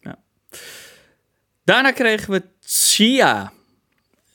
[0.00, 0.18] Ja.
[1.64, 3.52] Daarna kregen we Chia.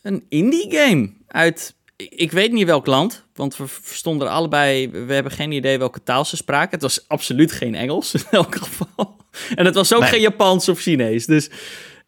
[0.01, 4.89] Een indie game uit ik, weet niet welk land, want we verstonden er allebei.
[4.89, 6.71] We hebben geen idee welke taal ze spraken.
[6.71, 9.15] Het was absoluut geen Engels in elk geval.
[9.55, 10.09] En het was ook Nee.
[10.09, 11.25] geen Japans of Chinees.
[11.25, 11.49] Dus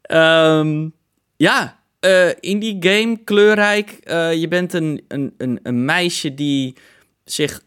[0.02, 0.88] ehm,
[1.36, 3.90] ja, eh, in die game kleurrijk.
[3.90, 6.76] Eh, je bent een, een, een, een meisje die
[7.26, 7.62] zich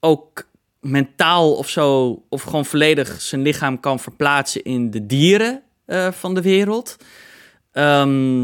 [0.00, 0.48] ook
[0.80, 6.34] mentaal of zo, of gewoon volledig zijn lichaam kan verplaatsen in de dieren eh, van
[6.34, 6.96] de wereld.
[7.72, 8.42] Ehm,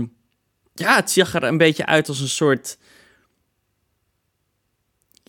[0.75, 2.79] ja, het zag er een beetje uit als een soort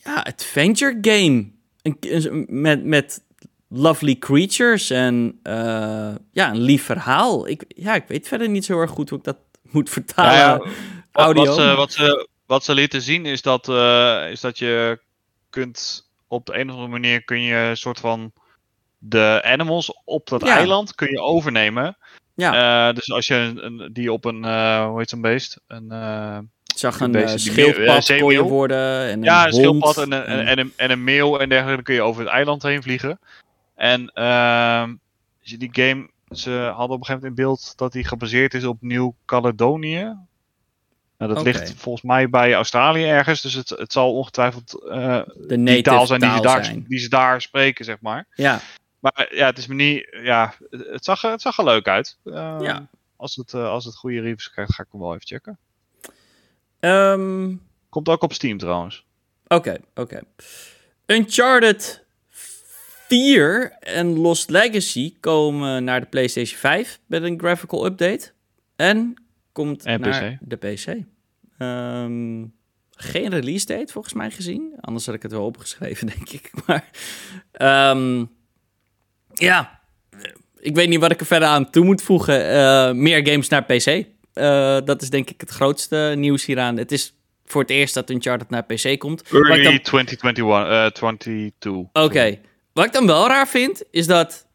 [0.04, 1.46] ja, adventure game.
[1.82, 3.24] Een, met, met
[3.70, 7.48] lovely creatures en eh, ja, een lief verhaal.
[7.48, 9.38] Ik, ja, ik weet verder niet zo erg goed hoe ik dat
[9.72, 10.32] moet vertalen.
[10.34, 10.58] Ja, ja,
[11.12, 11.46] Wat, audio.
[11.46, 15.00] wat, ze, wat, ze, wat ze lieten zien is dat, eh, is dat je
[15.50, 18.32] kunt op de een of andere manier kun je een soort van
[18.98, 20.56] de animals op dat Ja.
[20.58, 21.98] eiland kun je overnemen.
[22.36, 22.88] Ja.
[22.90, 24.44] Eh, dus als je een, een- die op een,
[24.86, 25.60] hoe heet zo'n beest?
[25.68, 25.92] Een,
[26.72, 28.44] Ik zag een een eh, eh, schildpad kon je zeemeeuw.
[28.48, 29.08] worden.
[29.10, 31.50] En ja, een hond schildpad en een, en- en, en, een, en een meeuw en
[31.50, 31.76] dergelijke.
[31.76, 33.20] Dan kun je over het eiland heen vliegen.
[33.76, 34.94] En ehm,
[35.42, 38.78] die game, ze hadden op een gegeven moment in beeld dat die gebaseerd is op
[38.82, 40.16] Nieuw-Caledonië.
[41.18, 43.42] Nou, dat ligt volgens mij bij Australië ergens.
[43.42, 46.86] Dus het, het zal ongetwijfeld eh, de die taal zijn die ze, daar, zijn.
[46.88, 48.28] die ze daar spreken, zeg maar.
[48.36, 48.60] Ja,
[49.00, 50.08] Maar ja, het is me niet.
[50.24, 52.18] Ja, het zag, er- het zag er leuk uit.
[52.26, 52.88] Ehm, Ja.
[53.16, 55.58] Als het, eh, als het goede reviews krijgt, ga ik hem wel even checken.
[56.82, 57.56] Ehm,
[57.90, 59.06] Komt ook op Steam trouwens.
[59.48, 60.20] Oké, oké.
[61.06, 62.04] Uncharted
[63.08, 68.32] 4 en Lost Legacy komen naar de PlayStation 5 met een graphical update.
[68.76, 69.14] En
[69.52, 70.50] komt En naar PC.
[70.50, 70.86] de PC.
[71.58, 72.46] Ehm,
[72.92, 74.74] geen release date volgens mij gezien.
[74.82, 76.52] Anders had ik het wel opgeschreven, denk ik.
[76.66, 76.90] Maar
[77.52, 78.26] ehm,
[79.34, 79.80] ja,
[80.60, 82.50] ik weet niet wat ik er verder aan toe moet voegen.
[82.50, 84.06] Eh, meer games naar PC.
[84.34, 86.78] Eh, dat is denk ik het grootste nieuws hieraan.
[86.78, 87.14] Het is
[87.46, 89.20] voor het eerst dat Uncharted naar PC komt.
[89.22, 91.72] Ik Early dan- 2021, eh 22.
[91.94, 92.40] Oké.
[92.74, 94.46] Wat ik dan wel raar vind, is dat...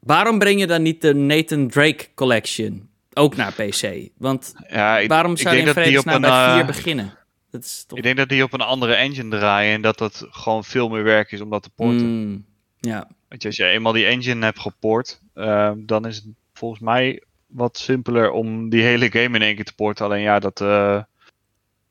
[0.00, 4.08] Waarom breng je dan niet de Nathan Drake Collection ook naar PC?
[4.18, 7.18] Want Ja, ik, waarom ik zou je denk in vredesnaam bij 4 eh, beginnen?
[7.50, 7.98] Dat is toch...
[7.98, 11.02] Ik denk dat die op een andere engine draaien en dat dat gewoon veel meer
[11.02, 12.06] werk is om dat te porten.
[12.26, 12.44] Mm,
[12.80, 17.22] ja, Want als je eenmaal die engine hebt gepoord, eh, dan is het volgens mij
[17.50, 20.04] wat simpeler om die hele game in één keer te porten.
[20.04, 21.02] Alleen ja, dat, eh,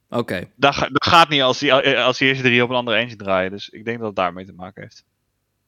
[0.09, 0.49] oké.
[0.55, 3.15] dat, ga- dat gaat niet als die, als die eerste drie op een andere engine
[3.17, 3.51] draaien.
[3.51, 5.05] Dus ik denk dat het daarmee te maken heeft.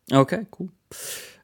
[0.06, 0.70] Oké, cool.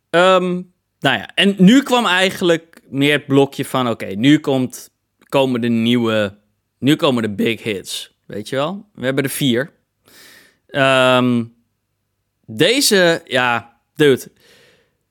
[0.09, 0.53] Ehm,
[0.99, 3.89] nou ja, en nu kwam eigenlijk meer het blokje van...
[3.89, 4.89] Oké, nu komt,
[5.29, 6.37] komen de nieuwe...
[6.79, 8.89] Nu komen de big hits, weet je wel?
[8.93, 9.73] We hebben er vier.
[10.67, 11.43] Ehm,
[12.45, 14.31] deze, ja, dude.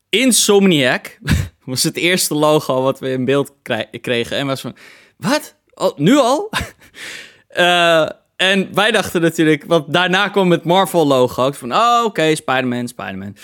[0.09, 1.19] Insomniac
[1.75, 3.53] was het eerste logo wat we in beeld
[4.01, 4.37] kregen.
[4.37, 4.77] En was van,
[5.17, 5.57] wat?
[5.75, 6.51] Oh, nu al?
[7.49, 11.53] Eh, en wij dachten natuurlijk, want daarna kwam het Marvel-logo.
[11.53, 13.37] Van, oh, oké, Spider-Man, Spider-Man.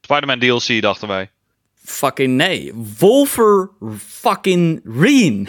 [0.00, 1.30] Spider-Man DLC dachten wij.
[1.74, 2.72] Fucking nee.
[2.98, 5.48] Wolver fucking Reen.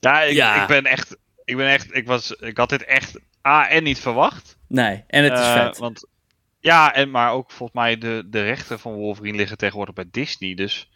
[0.00, 0.62] Ja, ik, Ja.
[0.62, 1.16] ik ben echt.
[1.44, 1.94] Ik ben echt.
[1.96, 4.56] Ik, was, ik had dit echt A en niet verwacht.
[4.68, 5.78] nee, en het is Eh, vet.
[5.78, 6.06] Want,
[6.62, 10.54] ja, en, maar ook volgens mij de, de rechten van Wolverine liggen tegenwoordig bij Disney.
[10.54, 10.90] Dus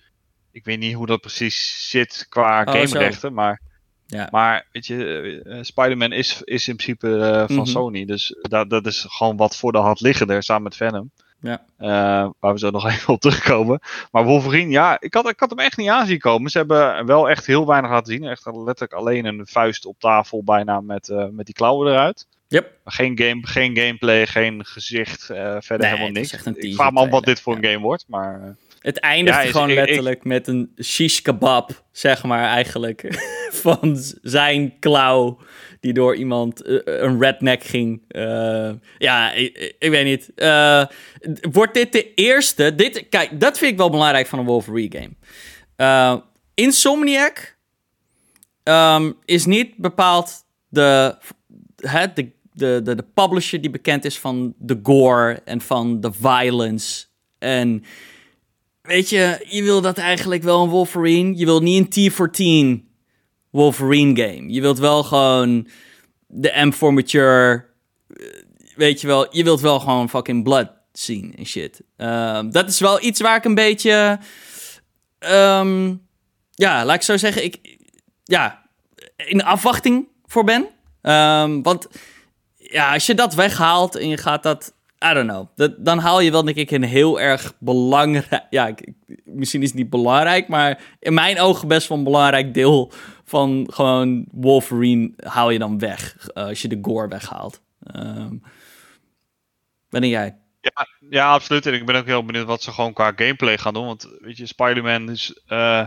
[0.52, 3.34] ik weet niet hoe dat precies zit qua Oh, gamerechten.
[3.34, 3.60] Maar,
[4.06, 4.28] Ja.
[4.30, 7.64] maar weet je, eh, Spider-Man is, is in principe eh, van Mhm.
[7.66, 8.04] Sony.
[8.04, 11.10] Dus dat, dat is gewoon wat voor de hand liggen er samen met Venom.
[11.40, 11.64] Ja.
[11.76, 13.80] Eh, waar we zo nog even op terugkomen.
[14.10, 16.50] Maar Wolverine, ja, ik had, ik had hem echt niet aanzien komen.
[16.50, 18.24] Ze hebben wel echt heel weinig laten zien.
[18.24, 22.26] Echt letterlijk alleen een vuist op tafel bijna met, met die klauwen eruit.
[22.48, 22.78] Yep.
[22.84, 26.32] Geen, game, geen gameplay, geen gezicht, eh, verder Nee, helemaal niks.
[26.32, 28.40] ik vraag me af wat dit voor een game wordt, maar...
[28.42, 28.48] eh,
[28.80, 33.02] Het eindigt Ja, gewoon ik- ik- letterlijk met een shish kebab, zeg maar eigenlijk.
[33.66, 35.38] van zijn klauw
[35.80, 38.02] die door iemand, eh, een redneck ging.
[38.98, 40.32] Ja, ik, ik weet niet.
[40.34, 40.84] Eh,
[41.50, 42.74] wordt dit de eerste?
[42.74, 45.14] Dit, kijk, dat vind ik wel belangrijk van een Wolverine
[45.76, 46.22] game.
[46.54, 47.56] Insomniac
[48.62, 50.32] ehm, is niet bepaald
[50.68, 51.16] de,
[52.14, 57.06] de, de, de, de publisher die bekend is van de gore en van de violence.
[57.38, 57.84] En
[58.82, 61.36] weet je, je wil dat eigenlijk wel een Wolverine.
[61.36, 62.10] Je wilt niet een
[62.82, 62.84] T14
[63.50, 64.52] Wolverine game.
[64.52, 65.68] Je wilt wel gewoon
[66.26, 67.64] de M for Mature.
[68.08, 68.26] eh,
[68.76, 71.80] Weet je wel, je wilt wel gewoon fucking blood zien en shit.
[71.96, 74.18] Ehm, dat is wel iets waar ik een beetje.
[75.18, 75.94] ehm,
[76.50, 77.44] ja, laat ik zo zeggen.
[77.44, 77.78] Ik,
[78.24, 78.68] ja,
[79.16, 80.66] in afwachting voor ben.
[81.02, 81.88] Ehm, want
[82.70, 84.74] ja, als je dat weghaalt en je gaat dat
[85.10, 85.46] I don't know.
[85.56, 88.46] Dat, dan haal je wel, denk ik, een heel erg belangrijk...
[88.50, 88.74] Ja,
[89.24, 92.92] misschien is het niet belangrijk, maar in mijn ogen best wel een belangrijk deel
[93.24, 96.28] van gewoon Wolverine haal je dan weg.
[96.34, 97.60] eh, als je de gore weghaalt.
[97.82, 98.34] Ehm
[99.88, 100.36] ben jij?
[100.60, 101.66] Ja, ja, absoluut.
[101.66, 103.86] En ik ben ook heel benieuwd wat ze gewoon qua gameplay gaan doen.
[103.86, 105.40] Want weet je, Spider-Man is.
[105.46, 105.86] eh,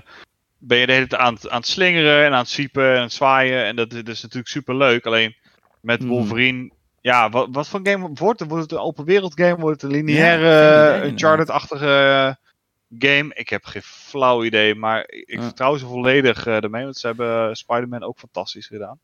[0.58, 3.02] ben je de hele tijd aan het, aan het slingeren en aan het zwiepen en
[3.02, 3.66] het zwaaien.
[3.66, 5.06] En dat, dat is natuurlijk super leuk.
[5.06, 5.36] Alleen
[5.82, 6.10] met Hmm.
[6.10, 6.70] Wolverine.
[7.02, 8.50] Ja, wat, wat voor game wordt het?
[8.50, 9.56] Wordt het een open wereld game?
[9.56, 10.50] Wordt het een lineaire,
[11.02, 12.34] eh, Uncharted-achtige eh,
[13.10, 13.34] game?
[13.34, 14.76] Ik heb geen flauw idee.
[14.76, 15.42] Maar ik Ja.
[15.42, 16.84] vertrouw ze volledig eh ermee.
[16.84, 19.00] Want ze hebben Spider-Man ook fantastisch gedaan.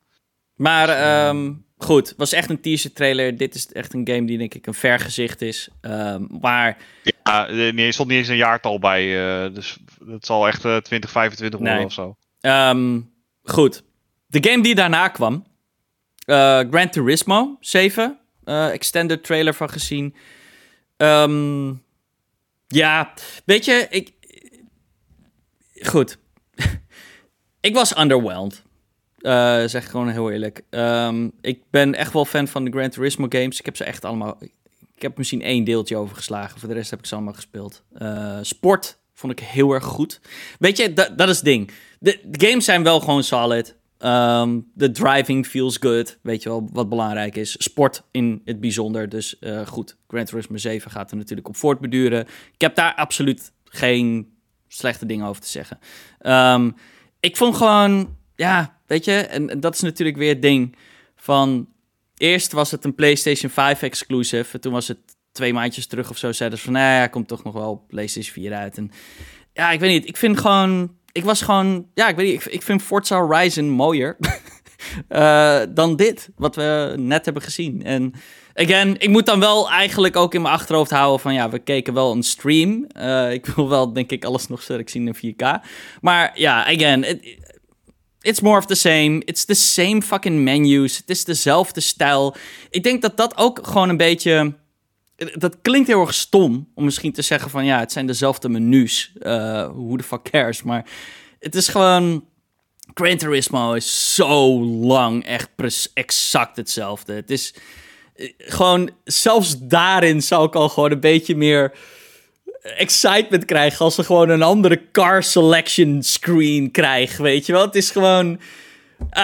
[0.55, 3.37] Maar ehm, goed, was echt een teaser trailer.
[3.37, 5.69] Dit is echt een game die denk ik een vergezicht is.
[5.81, 6.77] Ehm, maar
[7.23, 9.05] Ja, nee, er stond niet eens een jaartal bij.
[9.53, 11.85] dus het zal echt eh 2025 worden Nee.
[11.85, 12.15] of zo.
[12.39, 12.99] Ehm,
[13.43, 13.83] goed.
[14.27, 15.45] De game die daarna kwam.
[16.25, 18.19] Eh Gran Turismo 7.
[18.43, 20.15] eh, extended trailer van gezien.
[20.97, 21.73] Ehm,
[22.67, 23.13] ja,
[23.45, 24.11] weet je, ik...
[25.81, 26.17] Goed.
[27.59, 28.63] ik was underwhelmed.
[29.17, 30.61] Eh, zeg gewoon heel eerlijk.
[30.69, 33.59] Ehm, ik ben echt wel fan van de Gran Turismo games.
[33.59, 34.37] Ik heb ze echt allemaal...
[34.95, 36.59] Ik heb misschien één deeltje overgeslagen.
[36.59, 37.83] Voor de rest heb ik ze allemaal gespeeld.
[37.93, 40.19] Eh, sport vond ik heel erg goed.
[40.59, 41.71] Weet je, dat, dat is het ding.
[41.99, 43.75] De games zijn wel gewoon solid.
[44.05, 46.19] Ehm, De driving feels good.
[46.21, 47.55] Weet je wel, wat belangrijk is.
[47.57, 49.09] Sport in het bijzonder.
[49.09, 52.21] Dus eh, goed, Gran Turismo 7 gaat er natuurlijk op voortbeduren.
[52.53, 54.33] Ik heb daar absoluut geen
[54.67, 55.79] slechte dingen over te zeggen.
[56.19, 56.71] Ehm,
[57.19, 60.75] ik vond gewoon, ja, weet je, en, dat is natuurlijk weer het ding
[61.15, 61.67] van...
[62.17, 64.53] Eerst was het een PlayStation 5 exclusive.
[64.53, 64.99] En toen was het
[65.31, 66.31] twee maandjes terug of zo.
[66.31, 68.77] Zeiden ze van, nou ja, komt toch nog wel PlayStation 4 uit.
[68.77, 68.91] En
[69.53, 70.07] ja, ik weet niet.
[70.07, 70.97] Ik vind gewoon...
[71.15, 71.87] Ik was gewoon...
[71.93, 72.53] Ja, ik weet niet.
[72.53, 74.17] Ik, vind Forza Horizon mooier
[75.07, 76.29] eh, dan dit.
[76.35, 77.83] Wat we net hebben gezien.
[77.83, 78.13] En
[78.53, 81.33] again, ik moet dan wel eigenlijk ook in mijn achterhoofd houden van...
[81.33, 82.85] Ja, we keken wel een stream.
[82.87, 85.65] Eh, ik wil wel, denk ik, alles nog sterk zien in 4K.
[86.01, 87.03] Maar ja, again...
[87.03, 87.43] it-
[88.21, 89.21] It's more of the same.
[89.25, 90.97] It's the same fucking menus.
[90.97, 92.35] Het is dezelfde stijl.
[92.69, 94.53] Ik denk dat dat ook gewoon een beetje
[95.15, 99.13] dat klinkt heel erg stom om misschien te zeggen van ja, het zijn dezelfde menus.
[99.19, 99.31] Uh,
[99.67, 100.63] Who the fuck cares?
[100.63, 100.85] Maar
[101.39, 102.25] het is gewoon.
[102.93, 105.49] Gran Turismo is zo lang echt
[105.93, 107.13] exact hetzelfde.
[107.13, 107.53] Het is
[108.15, 111.73] eh, gewoon, zelfs daarin zou ik al gewoon een beetje meer
[112.61, 117.65] excitement krijgen als ze gewoon een andere car selection screen krijgen, weet je wel?
[117.65, 118.39] Het is gewoon,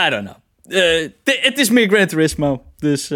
[0.06, 0.36] I don't know.
[0.82, 3.10] Eh, Het is meer Gran Turismo, dus...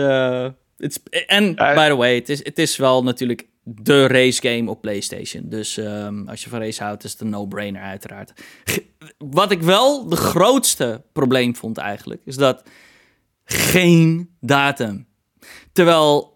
[1.09, 4.69] eh, En, Ja, by the way, het is, het is wel natuurlijk de race game
[4.69, 5.43] op PlayStation.
[5.49, 8.33] Dus ehm, als je van race houdt, is het een no-brainer uiteraard.
[9.17, 12.63] Wat ik wel de grootste probleem vond eigenlijk, is dat
[13.45, 15.07] geen datum.
[15.71, 16.33] Terwijl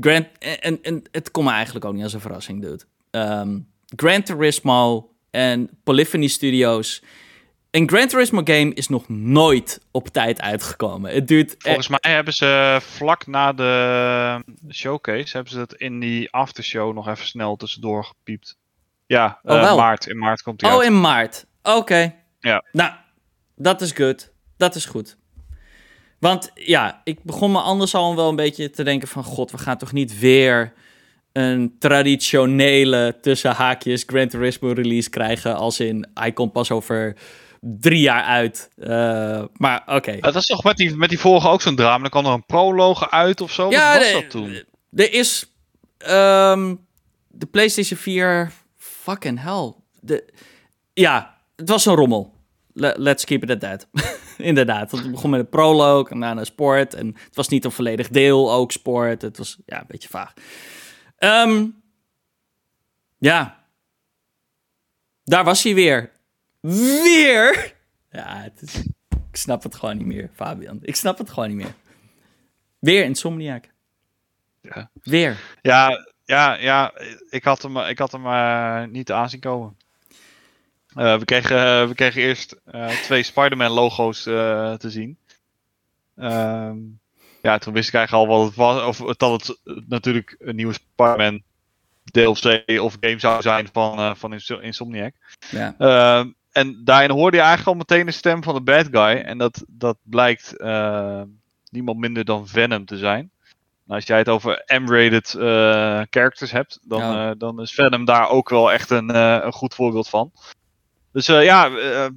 [0.00, 2.84] Grand en, en het komt me eigenlijk ook niet als een verrassing, dude.
[3.10, 3.58] Ehm
[3.96, 7.02] Gran Turismo en Polyphony Studios.
[7.72, 11.12] Een Gran Turismo game is nog nooit op tijd uitgekomen.
[11.14, 16.30] Het duurt Volgens mij hebben ze vlak na de showcase, hebben ze het in die
[16.32, 18.56] aftershow nog even snel tussendoor gepiept.
[19.06, 19.76] Ja, Oh, eh, wel.
[19.76, 20.06] maart.
[20.06, 20.86] In maart komt hij Oh, uit.
[20.86, 21.46] in maart.
[21.62, 22.14] Oké.
[22.40, 22.64] Ja.
[22.72, 22.92] Nou,
[23.56, 24.32] dat is goed.
[24.56, 25.16] Dat is goed.
[26.18, 29.24] Want ja, ik begon me anders al wel een beetje te denken van...
[29.24, 30.72] God, we gaan toch niet weer
[31.32, 35.56] een traditionele tussen haakjes Gran Turismo release krijgen...
[35.56, 37.16] als in, hij komt pas over
[37.64, 38.70] drie jaar uit.
[38.76, 40.16] Eh, maar oké.
[40.20, 41.98] Dat is toch met die, met die vorige ook zo'n drama.
[41.98, 43.70] Dan kwam er een prologe uit of zo.
[43.70, 44.62] Ja, Wat was de- dat toen?
[44.92, 45.52] Er is
[45.98, 46.74] ehm,
[47.28, 48.52] de PlayStation 4.
[48.76, 49.72] Fucking hell.
[50.00, 50.32] De,
[50.92, 52.34] ja, het was een rommel.
[52.72, 53.86] Le- let's keep it at that.
[54.38, 54.90] Inderdaad.
[54.90, 56.94] Het begon met een prologue en daarna sport.
[56.94, 59.22] En het was niet een volledig deel, ook sport.
[59.22, 60.32] Het was ja, een beetje vaag.
[61.16, 61.66] Ehm,
[63.18, 63.64] ja.
[65.24, 66.10] Daar was hij weer.
[66.62, 67.74] Weer?
[68.10, 68.74] Ja, het is,
[69.10, 70.78] ik snap het gewoon niet meer, Fabian.
[70.82, 71.74] Ik snap het gewoon niet meer.
[72.78, 73.64] Weer Insomniac.
[74.60, 74.90] Ja.
[75.02, 75.36] Weer.
[75.62, 76.92] Ja, ja, ja
[77.30, 79.76] ik had hem, ik had hem eh, niet aanzien komen.
[80.94, 85.18] Eh, we, kregen, eh, we kregen eerst eh, twee Spider-Man logo's eh, te zien.
[86.16, 86.76] Ehm,
[87.42, 88.98] ja, toen wist ik eigenlijk al wat het was.
[89.00, 91.42] Of dat het natuurlijk een nieuwe Spider-Man
[92.04, 95.14] DLC of game zou zijn van, eh, van Inso- Insomniac.
[95.50, 95.74] Ja.
[95.78, 99.20] Ehm, en daarin hoorde je eigenlijk al meteen de stem van de bad guy.
[99.22, 101.22] En dat, dat blijkt eh,
[101.70, 103.30] niemand minder dan Venom te zijn.
[103.84, 107.30] Nou, als jij het over M-rated eh, characters hebt, dan, Ja.
[107.30, 109.14] eh, dan is Venom daar ook wel echt een,
[109.46, 110.32] een goed voorbeeld van.
[111.12, 111.70] Dus ja,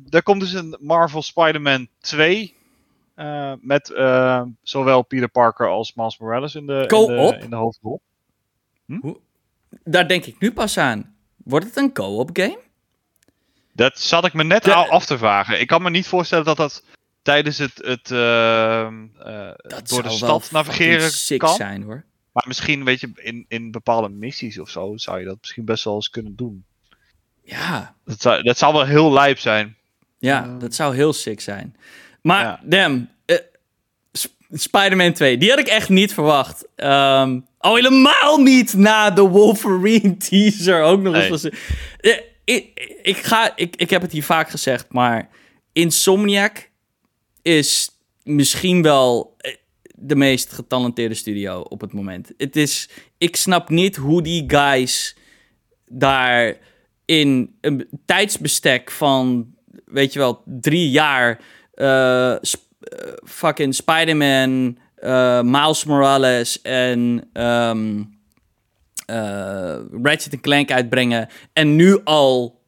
[0.10, 2.54] er komt dus een Marvel Spider-Man 2.
[3.16, 3.88] eh, met
[4.62, 8.02] zowel Peter Parker als Miles Morales in de, in de, in de hoofdrol.
[8.86, 9.14] Hm?
[9.84, 11.16] Daar denk ik nu pas aan.
[11.44, 12.60] Wordt het een co-op game?
[13.76, 15.60] Dat zat ik me net al af te vragen.
[15.60, 16.84] Ik kan me niet voorstellen dat dat
[17.22, 21.56] tijdens het, het ehm, eh, Dat door de stad navigeren sick kan.
[21.56, 22.04] zijn hoor.
[22.32, 25.84] Maar misschien, weet je, in, in bepaalde missies of zo zou je dat misschien best
[25.84, 26.66] wel eens kunnen doen.
[27.44, 29.76] Ja, Dat zou, dat zou wel heel lijp zijn.
[30.18, 31.76] ja, dat zou heel sick zijn.
[32.22, 32.60] Maar Ja.
[32.64, 33.38] damn, eh,
[34.12, 36.66] Sp- Spider-Man 2, die had ik echt niet verwacht.
[36.76, 41.22] Ehm al helemaal niet na de Wolverine teaser ook nog eens.
[41.44, 41.52] Nee.
[41.52, 41.62] was-
[42.00, 45.30] Eh, ik, ga, ik, ik heb het hier vaak gezegd, maar
[45.74, 46.70] Insomniac
[47.42, 47.90] is
[48.24, 49.56] misschien wel eh,
[49.96, 52.32] de meest getalenteerde studio op het moment.
[52.38, 55.16] Het is, ik snap niet hoe die guys
[55.86, 56.58] daar
[57.06, 59.54] in een tijdsbestek van,
[59.86, 61.40] weet je wel, drie jaar
[61.74, 62.40] eh, eh,
[63.24, 64.78] fucking Spider-Man,
[65.52, 68.06] Miles Morales en ehm eh,
[70.04, 71.28] Ratchet Clank uitbrengen.
[71.54, 72.64] En nu al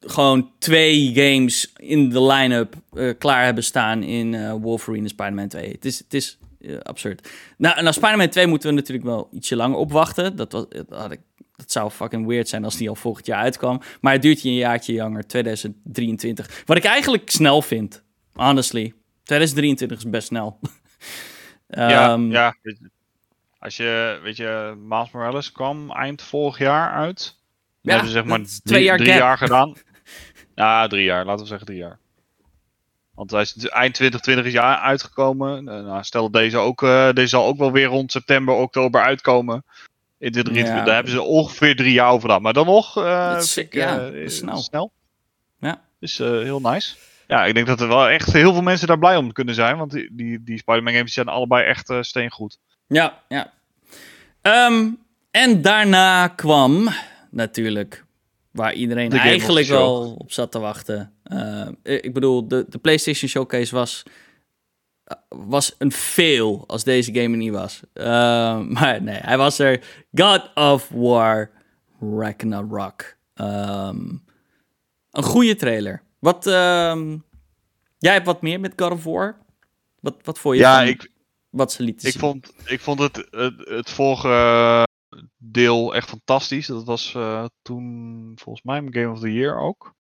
[0.00, 5.48] gewoon twee games in de line-up eh, klaar hebben staan in eh, Wolverine en Spider-Man
[5.48, 5.70] 2.
[5.70, 7.28] Het is, het is eh, absurd.
[7.56, 10.36] Nou, naar Spider-Man 2 moeten we natuurlijk wel ietsje langer opwachten.
[10.36, 11.20] Dat, was, dat, had ik,
[11.56, 13.80] dat zou fucking weird zijn als die al volgend jaar uitkwam.
[14.00, 16.62] Maar het duurt je een jaartje langer, 2023.
[16.66, 18.92] Wat ik eigenlijk snel vind, honestly.
[19.22, 20.58] 2023 is best snel.
[21.68, 22.56] ja, Ehm, ja.
[23.58, 27.18] Als je, weet je, Miles Morales kwam eind vorig jaar uit.
[27.18, 27.36] Dan
[27.80, 29.18] Ja, hebben ze zeg maar dat drie, twee jaar drie gap.
[29.20, 29.74] jaar gedaan.
[30.54, 31.24] Ja, drie jaar.
[31.24, 31.98] Laten we zeggen drie jaar.
[33.14, 35.68] Want hij is eind 2020 is jaar uitgekomen.
[35.68, 39.54] Eh, nou, stel deze ook, eh, deze zal ook wel weer rond september, oktober uitkomen.
[40.18, 40.74] In 2023.
[40.78, 40.84] Ja.
[40.84, 42.42] Daar hebben ze ongeveer drie jaar over gedaan.
[42.42, 44.92] Maar dan nog, Dat is- ik, ja, dat is snel.
[45.58, 45.82] Ja.
[46.00, 46.96] Is eh, heel nice.
[47.26, 49.76] Ja, ik denk dat er wel echt heel veel mensen daar blij om kunnen zijn.
[49.76, 52.58] Want die, die, die Spider-Man games zijn allebei echt steengoed.
[52.88, 53.52] Ja, ja.
[54.42, 54.90] Ehm,
[55.30, 56.88] en daarna kwam
[57.30, 58.04] natuurlijk
[58.50, 61.12] waar iedereen eigenlijk wel op zat te wachten.
[61.22, 64.02] Eh, ik bedoel, de, de PlayStation Showcase was,
[65.28, 67.80] was een fail als deze game er niet was.
[67.92, 68.04] Eh,
[68.78, 69.80] maar nee, hij was er.
[70.14, 71.50] God of War
[72.00, 73.16] Ragnarok.
[73.34, 73.98] Ehm,
[75.10, 76.02] een goede trailer.
[76.18, 77.16] Wat, ehm,
[77.98, 79.36] jij hebt wat meer met God of War?
[80.00, 81.10] Wat, wat vond je Ja, van ik,
[81.50, 82.20] wat ze lieten ik, zien?
[82.20, 84.86] vond, ik vond het, het, het vorige
[85.36, 86.66] deel echt fantastisch.
[86.66, 89.94] Dat was eh, toen volgens mij mijn Game of the Year ook.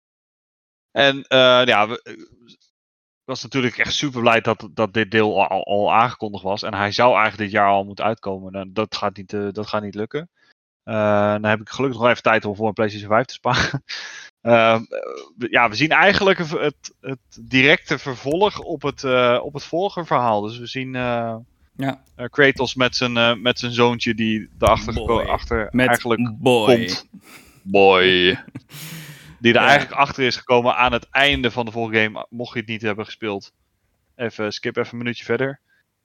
[0.91, 2.27] En eh, ja, we-
[3.23, 6.63] was natuurlijk echt super blij dat, dat dit deel al, al aangekondigd was.
[6.63, 8.51] En hij zou eigenlijk dit jaar al moeten uitkomen.
[8.51, 10.29] Nou, dat, gaat niet, eh, dat gaat niet lukken.
[10.83, 13.83] Dan heb ik gelukkig nog even tijd om voor een PlayStation 5 te sparen.
[14.45, 19.63] Ehm, eh, ja, we zien eigenlijk het, het, directe vervolg op het, eh, op het
[19.63, 20.41] vorige verhaal.
[20.41, 21.35] Dus we zien eh,
[21.75, 22.01] Ja.
[22.15, 25.25] eh, Kratos met zijn, eh, met zijn zoontje die erachter Boy.
[25.25, 26.75] achter Met eigenlijk boy.
[26.75, 27.07] komt.
[27.61, 28.03] Boy.
[29.39, 29.67] Die er Ja.
[29.67, 32.81] eigenlijk achter is gekomen aan het einde van de vorige game, mocht je het niet
[32.81, 33.51] hebben gespeeld.
[34.15, 35.59] Even skip even een minuutje verder.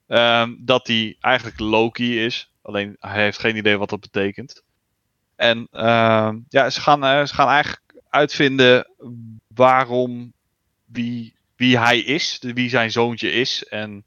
[0.07, 2.53] Ehm, dat hij eigenlijk Loki is.
[2.63, 4.63] Alleen hij heeft geen idee wat dat betekent.
[5.37, 8.87] En ehm, ja, ze gaan, eh, ze gaan eigenlijk uitvinden
[9.55, 10.33] waarom,
[10.85, 13.65] wie, wie hij is, wie zijn zoontje is.
[13.65, 14.05] En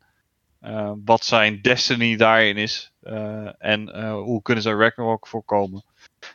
[0.60, 2.92] eh, wat zijn destiny daarin is.
[3.02, 5.84] eh, en eh, hoe kunnen ze Ragnarok voorkomen.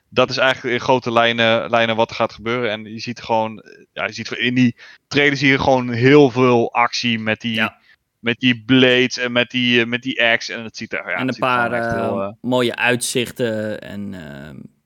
[0.09, 2.71] Dat is eigenlijk in grote lijnen, lijnen wat er gaat gebeuren.
[2.71, 4.77] En je ziet gewoon, ja, je ziet in die
[5.07, 7.79] trailer zie je gewoon heel veel actie met die, Ja.
[8.19, 10.55] met die blades en met die, met die axe.
[10.55, 13.81] En het ziet er, ja, en een paar heel, mooie uitzichten.
[13.81, 14.13] En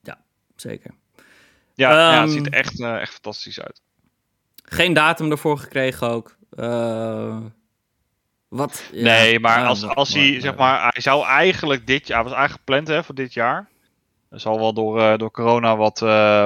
[0.01, 0.23] ja,
[0.55, 0.91] zeker.
[1.75, 3.81] Ja, ja, het ehm, ziet er echt, eh, echt fantastisch uit.
[4.63, 6.37] Geen datum ervoor gekregen ook.
[6.49, 7.37] Eh,
[8.47, 8.89] wat?
[8.91, 12.37] Ja, nee, maar als, als hij, zeg maar, hij zou eigenlijk dit jaar, hij was
[12.37, 13.69] eigenlijk gepland hè, voor dit jaar.
[14.29, 15.99] Er zal wel door, eh, door corona wat,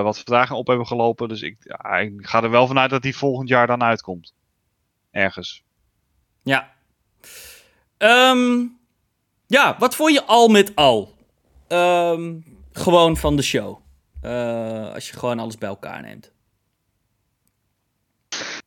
[0.04, 1.30] wat vertraging op hebben gelopen.
[1.30, 4.34] Dus ik, ja, ik ga er wel vanuit dat hij volgend jaar dan uitkomt.
[5.12, 5.64] Ergens.
[6.44, 6.72] Ja.
[7.98, 8.66] Ehm,
[9.48, 11.16] ja, wat vond je al met al?
[11.68, 12.34] Ehm,
[12.72, 13.80] gewoon van de show.
[14.28, 16.32] Eh, als je gewoon alles bij elkaar neemt.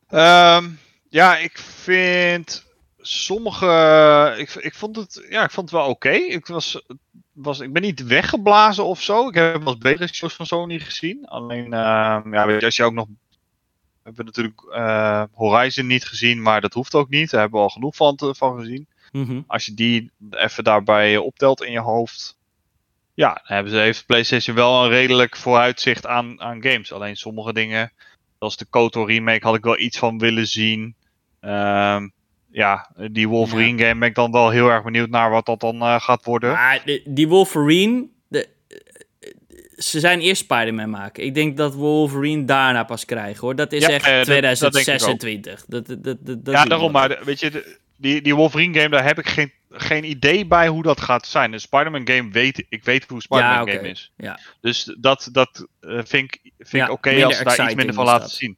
[0.07, 0.69] Ehm,
[1.09, 2.65] ja, ik vind
[2.97, 4.35] sommige.
[4.37, 5.25] Ik, ik vond het.
[5.29, 6.09] Ja, ik vond het wel oké.
[6.09, 6.85] Ik was,
[7.31, 7.59] was.
[7.59, 9.27] Ik ben niet weggeblazen of zo.
[9.27, 11.27] Ik heb wel eens betere shows van Sony gezien.
[11.27, 13.07] Alleen, ehm, ja, weet je, als je ook nog.
[13.07, 17.29] We hebben natuurlijk eh, Horizon niet gezien, maar dat hoeft ook niet.
[17.29, 18.87] Daar hebben we al genoeg van, van gezien.
[19.11, 19.41] Mhm.
[19.47, 22.39] Als je die even daarbij optelt in je hoofd.
[23.13, 26.91] Ja, hebben ze, heeft PlayStation wel een redelijk vooruitzicht aan, aan games.
[26.93, 27.91] Alleen sommige dingen,
[28.39, 30.95] zoals de KOTOR remake, had ik wel iets van willen zien.
[31.39, 32.07] Ehm,
[32.51, 35.81] ja, die Wolverine game ben ik dan wel heel erg benieuwd naar wat dat dan
[35.81, 36.51] eh, gaat worden.
[36.51, 38.47] Maar de- die Wolverine, de,
[39.77, 41.23] ze zijn eerst Spider-Man maken.
[41.23, 43.55] Ik denk dat Wolverine daarna pas krijgen, hoor.
[43.55, 44.25] Dat is Ja, echt eh, dat-
[44.59, 45.19] dat denk ik ook.
[45.19, 45.65] 2026.
[45.67, 46.91] Dat, dat, dat, dat, ja, daarom.
[46.91, 50.83] Maar weet je, die, die Wolverine game, daar heb ik geen, geen idee bij hoe
[50.83, 51.51] dat gaat zijn.
[51.51, 54.11] De Spider-Man game weet ik weet hoe een Spider-Man Ja, game is.
[54.17, 54.39] Ja.
[54.61, 57.95] Dus dat, dat eh, vind ik, vind Ja, ik oké als ze daar iets minder
[57.95, 58.31] van laten dat.
[58.31, 58.57] zien.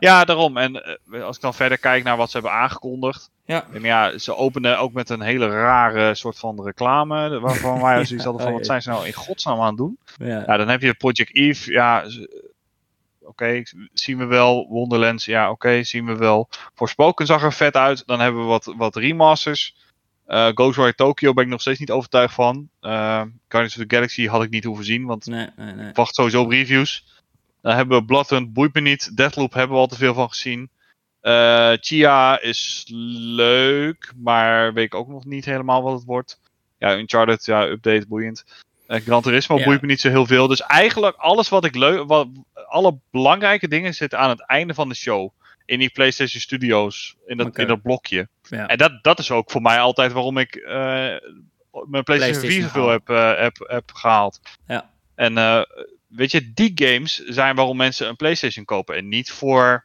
[0.00, 0.24] Ja.
[0.24, 0.56] daarom.
[0.56, 3.30] En eh, als ik dan verder kijk naar wat ze hebben aangekondigd.
[3.44, 3.66] Ja.
[3.72, 7.40] En ja, ze openen ook met een hele rare soort van reclame.
[7.40, 9.98] Waarvan wij zoiets hadden van, wat zijn ze nou in godsnaam aan het doen?
[10.18, 10.42] Ja.
[10.46, 11.72] Ja, dan heb je Project Eve.
[11.72, 12.04] Ja,
[13.20, 14.66] oké, zien we wel.
[14.68, 16.48] Wonderlands, ja, oké, zien we wel.
[16.74, 18.06] Forspoken zag er vet uit.
[18.06, 19.76] Dan hebben we wat, wat remasters.
[20.28, 22.68] Eh Ghostwire Tokyo ben ik nog steeds niet overtuigd van.
[22.80, 25.88] Eh Guardians of the Galaxy had ik niet hoeven zien, want Nee, nee, nee.
[25.88, 27.06] ik wacht sowieso op reviews.
[27.62, 29.16] Dan hebben we Bloodhunt, boeit me niet.
[29.16, 30.70] Deathloop hebben we al te veel van gezien.
[31.20, 36.40] Eh, Chia is leuk, maar weet ik ook nog niet helemaal wat het wordt.
[36.78, 38.44] Ja, Uncharted, ja, update, boeiend.
[38.86, 39.64] Eh, Gran Turismo Ja.
[39.64, 40.46] boeit me niet zo heel veel.
[40.46, 42.06] Dus eigenlijk alles wat ik leuk...
[42.06, 42.28] Wat,
[42.68, 45.30] alle belangrijke dingen zitten aan het einde van de show.
[45.64, 48.28] In die PlayStation Studios, in dat, in dat blokje.
[48.50, 48.66] Ja.
[48.66, 51.20] En dat, dat is ook voor mij altijd waarom ik eh, mijn
[52.04, 54.40] PlayStation, PlayStation 4 zoveel heb, eh, heb, heb gehaald.
[54.66, 54.90] Ja.
[55.14, 55.62] En eh,
[56.06, 58.96] weet je, die games zijn waarom mensen een PlayStation kopen.
[58.96, 59.84] En niet voor,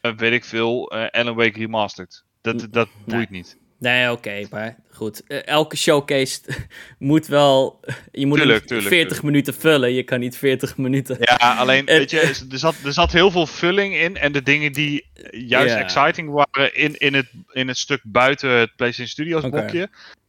[0.00, 2.24] weet ik veel, Alan Wake Remastered.
[2.40, 3.16] Dat, dat Nee.
[3.16, 3.56] boeit niet.
[3.78, 5.26] Nee, oké, maar goed.
[5.26, 6.40] Eh, elke showcase
[6.98, 7.80] moet wel...
[8.12, 9.22] Je moet Tuurlijk, tuurlijk, 40 tuurlijk.
[9.22, 9.92] minuten vullen.
[9.92, 11.16] Je kan niet 40 minuten...
[11.20, 12.20] Ja, alleen, En- weet je,
[12.50, 14.16] er zat, er zat heel veel vulling in.
[14.16, 15.80] En de dingen die juist Ja.
[15.80, 19.88] exciting waren in, in, het, in het stuk buiten het PlayStation Studios blokje,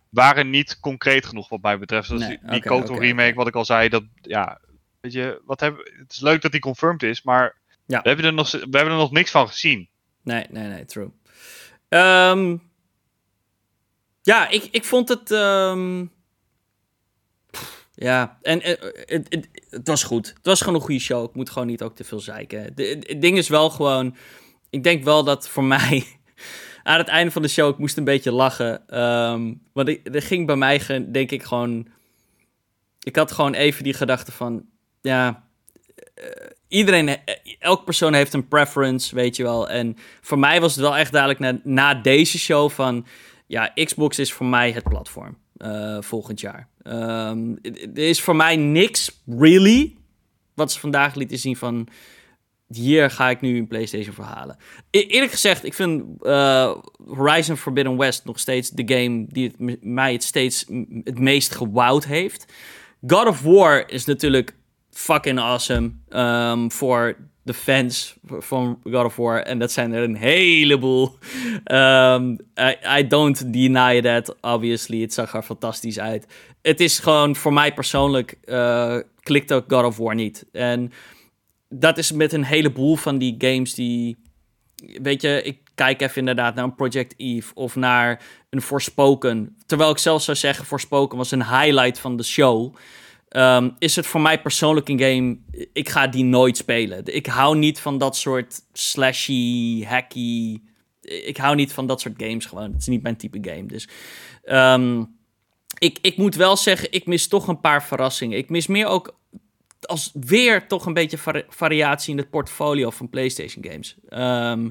[0.10, 2.10] waren niet concreet genoeg wat mij betreft.
[2.10, 4.60] Nee, die, Koto remake, wat ik al zei, dat, ja,
[5.02, 8.02] weet je, wat hebben, het is leuk dat die confirmed is, maar Ja.
[8.02, 9.90] we, hebben er nog, we hebben er nog niks van gezien.
[10.24, 11.10] Nee, nee, nee, true.
[11.90, 12.56] Ehm,
[14.26, 15.32] ja, ik, ik vond het.
[15.32, 16.06] ehm,
[17.94, 19.20] ja, en eh,
[19.70, 20.28] het, was goed.
[20.28, 21.24] Het was gewoon een goede show.
[21.30, 22.62] Ik moet gewoon niet ook te veel zeiken.
[22.64, 24.16] Het ding is wel gewoon.
[24.70, 26.06] Ik denk wel dat voor mij.
[26.84, 28.88] Aan het einde van de show, ik moest een beetje lachen.
[28.88, 31.88] ehm, want er ging bij mij, denk ik, gewoon.
[33.04, 34.66] Ik had gewoon even die gedachte van.
[35.02, 35.48] Ja.
[36.16, 36.26] eh,
[36.68, 39.70] iedereen, eh, elk persoon heeft een preference, weet je wel.
[39.70, 43.06] En voor mij was het wel echt duidelijk na, na deze show van...
[43.48, 46.68] Ja, Xbox is voor mij het platform eh, volgend jaar.
[46.82, 47.56] Ehm,
[47.94, 49.96] er is voor mij niks, really,
[50.54, 51.88] wat ze vandaag lieten zien van...
[52.68, 54.58] Hier ga ik nu een PlayStation verhalen.
[54.90, 56.76] E- eerlijk gezegd, ik vind eh,
[57.08, 60.66] Horizon Forbidden West nog steeds de game die het, mij het steeds
[61.04, 62.54] het meest gewowd heeft.
[63.08, 64.56] God of War is natuurlijk
[64.90, 69.42] fucking awesome ehm, voor de fans van God of War.
[69.42, 71.18] En dat zijn er een heleboel.
[71.64, 75.02] Ehm, I, I don't deny that, obviously.
[75.02, 76.28] Het zag er fantastisch uit.
[76.62, 80.46] Het is gewoon, voor mij persoonlijk, eh, klikt ook God of War niet.
[80.52, 80.92] En
[81.70, 84.18] dat is met een heleboel van die games die...
[85.02, 89.58] Weet je, ik kijk even inderdaad naar een Project Eve of naar een Forspoken.
[89.66, 92.76] Terwijl ik zelfs zou zeggen, Forspoken was een highlight van de show.
[93.36, 95.38] Ehm, is het voor mij persoonlijk een game,
[95.74, 97.16] ik ga die nooit spelen.
[97.16, 100.62] Ik hou niet van dat soort slashy, hacky...
[101.02, 102.72] Ik hou niet van dat soort games gewoon.
[102.72, 103.66] Het is niet mijn type game.
[103.66, 103.88] Dus
[104.44, 105.04] ehm,
[105.78, 108.38] ik, ik moet wel zeggen, ik mis toch een paar verrassingen.
[108.38, 109.20] Ik mis meer ook
[109.82, 113.96] als weer toch een beetje vari- variatie in het portfolio van PlayStation games.
[114.10, 114.70] Ehm,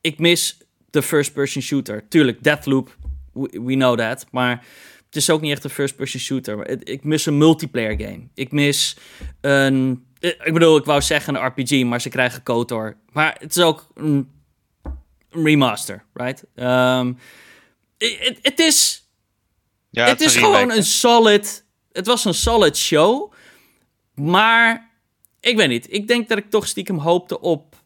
[0.00, 0.58] ik mis
[0.90, 2.08] de first-person shooter.
[2.08, 2.96] Tuurlijk, Deathloop,
[3.32, 4.26] we, we know that.
[4.30, 4.66] Maar
[5.08, 6.56] het is ook niet echt een first-person shooter.
[6.56, 8.28] Maar het- Ik mis een multiplayer game.
[8.34, 8.96] Ik mis
[9.40, 10.04] een...
[10.20, 12.96] eh, Ik bedoel, ik wou zeggen een RPG, maar ze krijgen KOTOR.
[13.12, 14.30] Maar het is ook een
[15.30, 16.44] remaster, right?
[16.54, 17.12] Ehm,
[18.42, 19.08] Het is
[19.90, 21.64] Ja, het is remake, gewoon een solid.
[21.92, 23.32] Het was een solid show.
[24.14, 24.90] Maar
[25.40, 25.92] ik weet niet.
[25.92, 27.76] Ik denk dat ik toch stiekem hoopte op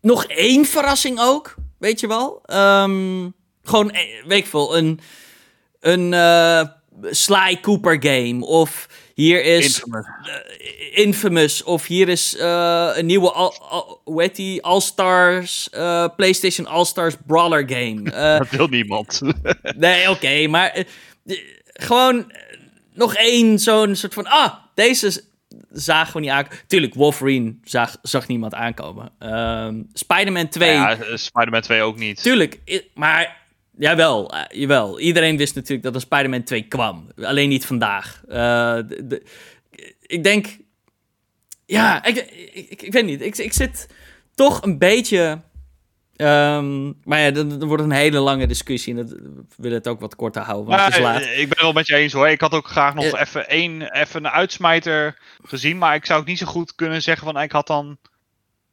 [0.00, 1.54] nog één verrassing ook.
[1.78, 2.40] Weet je wel?
[2.44, 3.28] Ehm,
[3.62, 5.00] gewoon, eh, weet ik veel, een,
[5.80, 6.62] een eh,
[7.10, 8.44] Sly Cooper game.
[8.46, 10.06] Of hier is Infamous.
[10.22, 11.62] eh, Infamous.
[11.62, 14.62] Of hier is eh, een nieuwe, al, al- hoe heet die?
[14.62, 15.68] All-Stars,
[16.16, 18.02] PlayStation All-Stars Brawler game.
[18.38, 19.20] Dat wil niemand.
[19.76, 20.84] Nee, oké, maar
[21.72, 22.32] gewoon
[22.94, 24.26] nog één zo'n soort van...
[24.26, 25.22] Ah, deze
[25.72, 26.58] zagen we niet aankomen.
[26.66, 29.10] Tuurlijk, Wolverine zag, zag niemand aankomen.
[29.18, 32.22] Ehm Spider-Man 2, ja, Spider-Man 2 ook niet.
[32.22, 32.58] tuurlijk.
[32.94, 33.39] Maar
[33.88, 35.00] jawel, eh, jawel.
[35.00, 37.08] Iedereen wist natuurlijk dat er Spider-Man 2 kwam.
[37.22, 38.22] Alleen niet vandaag.
[38.28, 39.22] Eh, de- de-
[40.00, 40.46] ik denk...
[41.66, 42.16] Ja, ik,
[42.52, 43.20] ik, ik, weet niet.
[43.22, 43.86] Ik, ik zit
[44.34, 45.40] toch een beetje
[46.16, 50.00] Ehm, maar ja, er wordt een hele lange discussie en dat, we willen het ook
[50.00, 51.20] wat korter houden, want het is laat.
[51.20, 52.28] Ik ben het wel met je eens hoor.
[52.28, 53.20] Ik had ook graag nog Eh.
[53.20, 55.78] even één even een uitsmijter gezien.
[55.78, 57.98] Maar ik zou ook niet zo goed kunnen zeggen van ik had dan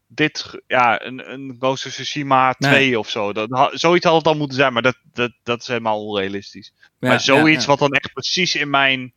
[0.08, 3.34] dit, ja, een, een Ghost of Tsushima 2 of zo.
[3.34, 6.74] Dat, zoiets had het dan moeten zijn, maar dat, dat, dat is helemaal onrealistisch.
[7.00, 9.14] Ja, maar zoiets ja, wat dan echt precies in mijn,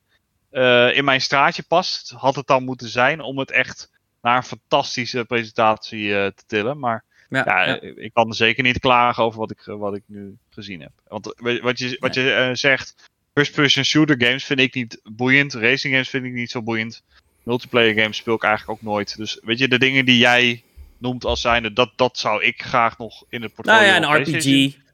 [0.51, 3.91] eh, in mijn straatje past, had het dan moeten zijn om het echt
[4.23, 6.79] naar een fantastische presentatie eh, te tillen.
[6.79, 7.81] Maar Ja, ja, ja.
[7.81, 10.93] eh, ik kan zeker niet klagen over wat ik, wat ik nu gezien heb.
[11.09, 12.95] Want wat je, wat je zegt,
[13.35, 15.55] first-person shooter games vind ik niet boeiend.
[15.55, 17.03] Racing games vind ik niet zo boeiend.
[17.43, 19.17] Multiplayer games speel ik eigenlijk ook nooit.
[19.17, 20.63] Dus weet je, de dingen die jij
[21.01, 24.23] noemt als zijnde, dat, dat zou ik graag nog in het portfolio Nou ja, een
[24.23, 24.45] RPG.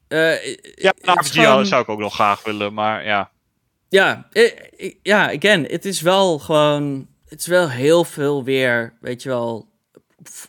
[0.07, 0.45] Eh,
[0.75, 3.31] Ja, een het is RPG gewoon- zou ik ook nog graag willen, maar ja.
[3.89, 4.43] Ja, eh,
[4.77, 9.29] eh, ja, again, het is wel gewoon, het is wel heel veel weer, weet je
[9.29, 9.69] wel,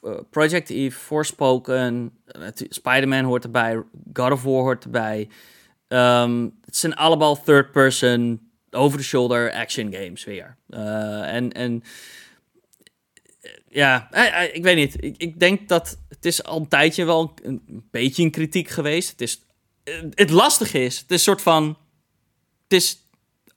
[0.02, 3.82] eh, Project Eve, Forspoken, eh, Spider-Man hoort erbij,
[4.12, 5.28] God of War hoort erbij.
[5.88, 8.40] Ehm, het zijn allemaal third-person,
[8.70, 10.56] over-the-shoulder action games weer.
[10.68, 11.88] Eh, en, en eh,
[13.68, 15.04] ja, eh, eh, ik weet niet.
[15.04, 19.10] Ik, ik denk dat het is al een tijdje wel een, beetje een kritiek geweest.
[19.10, 19.40] Het is,
[19.84, 21.76] eh, het lastige is, het is een soort van,
[22.62, 23.06] het is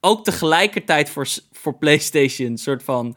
[0.00, 3.16] ook tegelijkertijd voor, voor PlayStation een soort van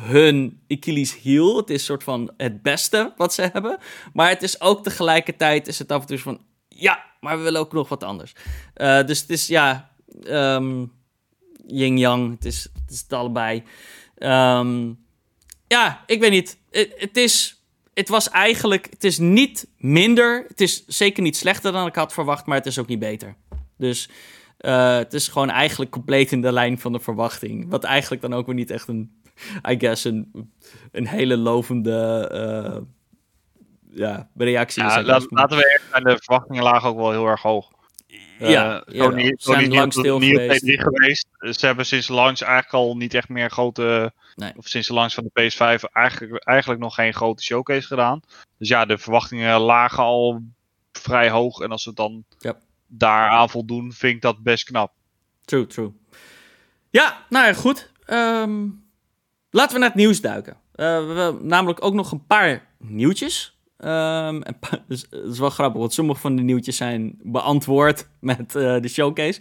[0.00, 1.56] hun Achilles heel.
[1.56, 3.78] Het is een soort van het beste wat ze hebben.
[4.12, 7.60] Maar het is ook tegelijkertijd is het af en toe van ja, maar we willen
[7.60, 8.32] ook nog wat anders.
[9.06, 9.90] Dus het is ja,
[10.22, 10.84] ehm
[11.66, 12.34] yin-yang.
[12.34, 13.62] Het is, het is allebei.
[14.14, 14.92] Ehm,
[15.68, 16.58] ja, ik weet niet.
[16.70, 17.60] Het, is.
[17.94, 18.86] Het was eigenlijk.
[18.90, 20.44] Het is niet minder.
[20.48, 23.34] Het is zeker niet slechter dan ik had verwacht, maar het is ook niet beter.
[23.78, 24.08] Dus
[24.58, 27.70] eh, het is gewoon eigenlijk compleet in de lijn van de verwachting.
[27.70, 29.20] Wat eigenlijk dan ook weer niet echt een.
[29.70, 30.50] I guess een,
[30.92, 32.28] een hele lovende.
[32.32, 32.82] eh,
[33.90, 34.94] ja, reactie is.
[34.94, 37.70] ja laat- laten we eerlijk zijn, de verwachtingen lagen ook wel heel erg hoog.
[38.38, 39.10] Eh, Ja, Sony, jawel.
[39.12, 40.62] Sony Zijn is lang niet, stil niet geweest.
[40.64, 41.26] E3 geweest.
[41.38, 44.12] Ze hebben sinds launch eigenlijk al niet echt meer grote.
[44.34, 44.52] Nee.
[44.56, 48.20] Of sinds de launch van de PS5 eigenlijk, eigenlijk nog geen grote showcase gedaan.
[48.58, 50.42] Dus ja, de verwachtingen lagen al
[50.92, 51.60] vrij hoog.
[51.60, 52.56] En als ze dan Ja.
[52.86, 54.92] daaraan voldoen, vind ik dat best knap.
[55.44, 55.92] True, true.
[56.90, 57.90] Ja, nou ja, goed.
[58.04, 58.64] Ehm,
[59.50, 60.52] laten we naar het nieuws duiken.
[60.74, 63.55] Eh, we hebben namelijk ook nog een paar nieuwtjes.
[63.76, 64.56] Ehm, en
[64.88, 68.88] dus, dat is wel grappig, want sommige van de nieuwtjes zijn beantwoord met eh, de
[68.88, 69.40] showcase.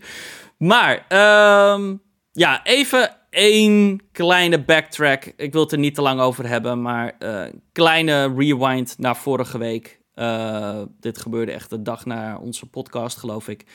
[0.57, 1.95] Maar, ehm,
[2.31, 5.33] ja, even één kleine backtrack.
[5.37, 9.17] Ik wil het er niet te lang over hebben, maar eh, een kleine rewind naar
[9.17, 9.99] vorige week.
[10.13, 13.65] Eh, dit gebeurde echt de dag na onze podcast, geloof ik.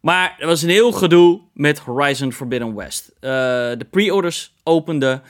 [0.00, 3.08] Maar er was een heel gedoe met Horizon Forbidden West.
[3.08, 3.30] Eh,
[3.78, 5.22] de pre-orders openden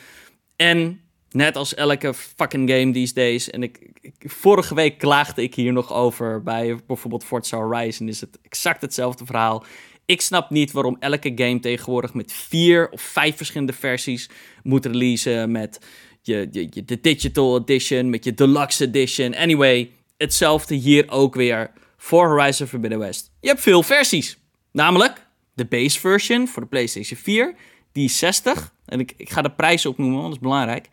[0.57, 1.01] en
[1.33, 3.51] net als elke fucking game these days...
[3.51, 3.79] en ik,
[4.19, 8.09] vorige week klaagde ik hier nog over bij bijvoorbeeld Forza Horizon...
[8.09, 9.65] is het exact hetzelfde verhaal.
[10.07, 14.31] Ik snap niet waarom elke game tegenwoordig met vier of vijf verschillende versies
[14.63, 15.51] moet releasen...
[15.51, 15.81] met
[16.23, 16.49] je,
[16.85, 19.35] de Digital Edition, met je Deluxe Edition.
[19.35, 23.31] Anyway, hetzelfde hier ook weer voor Horizon Forbidden West.
[23.41, 24.39] Je hebt veel versies.
[24.73, 27.55] Namelijk de base version voor de PlayStation 4,
[27.93, 28.73] die is 60.
[28.85, 30.89] En ik, ik ga de prijs opnoemen, want dat is belangrijk.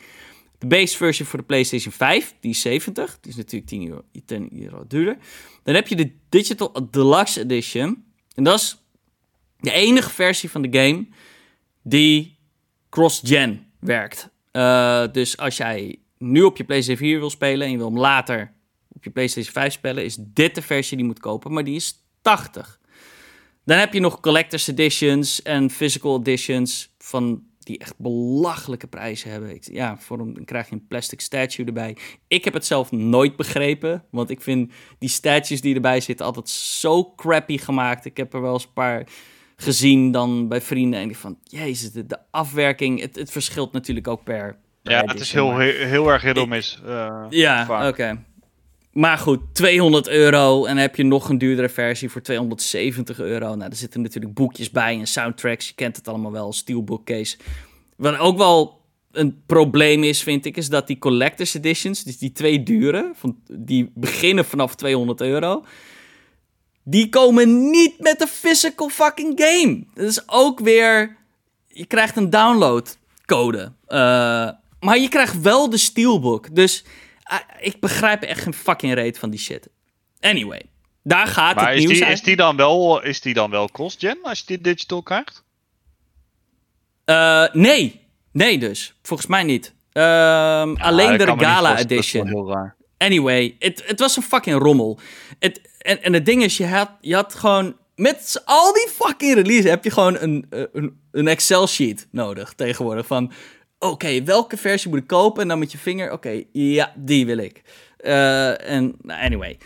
[0.60, 3.18] De base version voor de PlayStation 5, die is 70.
[3.22, 5.18] Die is natuurlijk 10 euro, 10 euro duurder.
[5.64, 8.04] Dan heb je de Digital Deluxe Edition.
[8.36, 8.78] En dat is
[9.60, 11.08] de enige versie van de game
[11.84, 12.38] die
[12.90, 14.30] cross-gen werkt.
[14.52, 18.00] Eh, dus als jij nu op je PlayStation 4 wil spelen en je wil hem
[18.00, 18.54] later
[18.88, 22.04] op je PlayStation 5 spelen, is dit de versie die moet kopen, maar die is
[22.22, 22.80] 80.
[23.66, 29.56] Dan heb je nog collector's editions en physical editions van die echt belachelijke prijzen hebben.
[29.56, 31.98] Ik, ja, voor een, dan krijg je een plastic statue erbij.
[32.28, 36.50] Ik heb het zelf nooit begrepen, want ik vind die statues die erbij zitten altijd
[36.50, 38.06] zo crappy gemaakt.
[38.06, 39.08] Ik heb er wel eens een paar
[39.56, 44.08] gezien dan bij vrienden en die van, jezus, de, de afwerking, het, het verschilt natuurlijk
[44.08, 44.58] ook per...
[44.82, 46.82] Ja, het is heel, heel, heel erg or miss.
[46.86, 48.24] eh, ja, oké.
[48.92, 53.56] Maar goed, 200 euro en dan heb je nog een duurdere versie voor 270 euro.
[53.56, 55.68] Nou, er zitten natuurlijk boekjes bij en soundtracks.
[55.68, 57.38] Je kent het allemaal wel, steelbook case.
[57.96, 58.82] Wat ook wel
[59.12, 63.40] een probleem is, vind ik, is dat die collector's editions, dus die twee dure, van,
[63.52, 65.66] die beginnen vanaf 200 euro,
[66.84, 69.84] die komen niet met de physical fucking game.
[69.94, 71.18] Dat is ook weer,
[71.68, 73.72] je krijgt een downloadcode.
[73.86, 76.56] Eh, maar je krijgt wel de steelbook.
[76.56, 76.86] Dus
[77.60, 79.70] ik begrijp echt geen fucking reet van die shit.
[80.20, 80.62] Anyway,
[81.04, 82.14] daar gaat Maar het is nieuws die, uit.
[82.14, 85.44] is, die dan wel, is die dan wel cross-gen als je die digital krijgt?
[87.06, 88.02] Eh, nee,
[88.32, 88.94] nee dus.
[89.02, 89.74] Volgens mij niet.
[89.92, 92.28] Ehm, alleen de Regala voorstellen, dat is wel Edition.
[92.28, 92.76] heel raar.
[92.98, 95.00] Anyway, het, was een fucking rommel.
[95.40, 97.78] En, en het ding is, je had, je had gewoon...
[97.96, 103.06] Met al die fucking releases heb je gewoon een, een, een Excel-sheet nodig tegenwoordig.
[103.08, 103.32] Van,
[103.80, 105.42] oké, welke versie moet ik kopen?
[105.42, 107.62] En dan met je vinger, oké, ja, die wil ik.
[108.02, 109.58] Uh, en nou, anyway,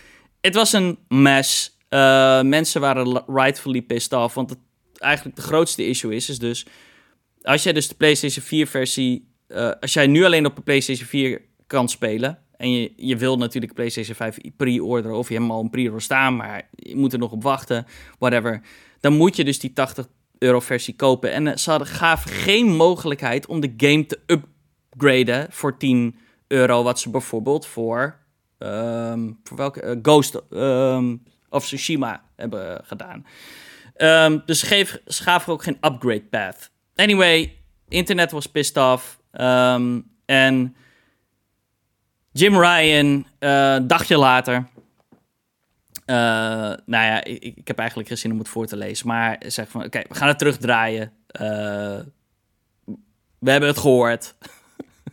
[0.41, 1.78] het was een mess.
[1.89, 4.34] Uh, mensen waren rightfully pissed off.
[4.34, 4.59] Want het,
[4.97, 6.66] eigenlijk de grootste issue is, is dus...
[7.41, 9.32] Als jij dus de PlayStation 4 versie...
[9.47, 12.38] Uh, als jij nu alleen op de PlayStation 4 kan spelen...
[12.57, 15.18] En je, je wil natuurlijk PlayStation 5 pre-orderen...
[15.18, 16.36] of je hebt hem al een pre-order staan...
[16.36, 17.86] maar je moet er nog op wachten,
[18.20, 18.61] whatever...
[18.99, 20.07] dan moet je dus die 80
[20.44, 21.32] euro versie kopen.
[21.32, 26.16] En ze hadden, gaven geen mogelijkheid om de game te upgraden voor 10
[26.48, 26.84] euro...
[26.84, 28.22] wat ze bijvoorbeeld voor...
[28.58, 29.84] Um, voor welke?
[29.84, 33.26] Uh, Ghost um, of Tsushima hebben gedaan.
[33.98, 36.72] Um, dus ze, geef, ze ook geen upgrade path.
[36.96, 39.20] Anyway, internet was pissed off.
[40.26, 40.76] en
[42.34, 44.68] Jim Ryan, uh, dagje later.
[46.06, 46.16] Uh,
[46.86, 49.08] nou ja, ik, ik, heb eigenlijk geen zin om het voor te lezen.
[49.08, 51.12] Maar zeg van, oké, we gaan het terugdraaien.
[51.41, 51.99] Uh,
[53.39, 54.36] we hebben het gehoord.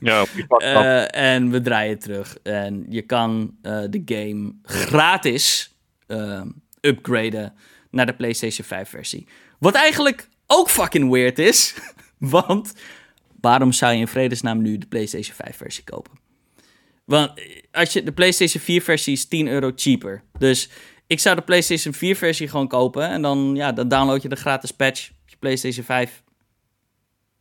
[0.03, 0.24] Ja,
[0.59, 2.38] uh, en we draaien terug.
[2.43, 5.74] En je kan de game gratis
[6.80, 7.55] upgraden
[7.91, 9.26] naar de PlayStation 5 versie.
[9.59, 11.74] Wat eigenlijk ook fucking weird is.
[12.18, 12.72] Want
[13.41, 16.20] waarom zou je in vredesnaam nu de PlayStation 5 versie kopen?
[17.11, 17.30] Want
[17.72, 20.22] als je de PlayStation 4 versie is 10 euro cheaper.
[20.38, 20.68] Dus
[21.06, 23.08] ik zou de PlayStation 4 versie gewoon kopen.
[23.08, 26.22] En dan, ja, dan download je de gratis patch op je PlayStation 5.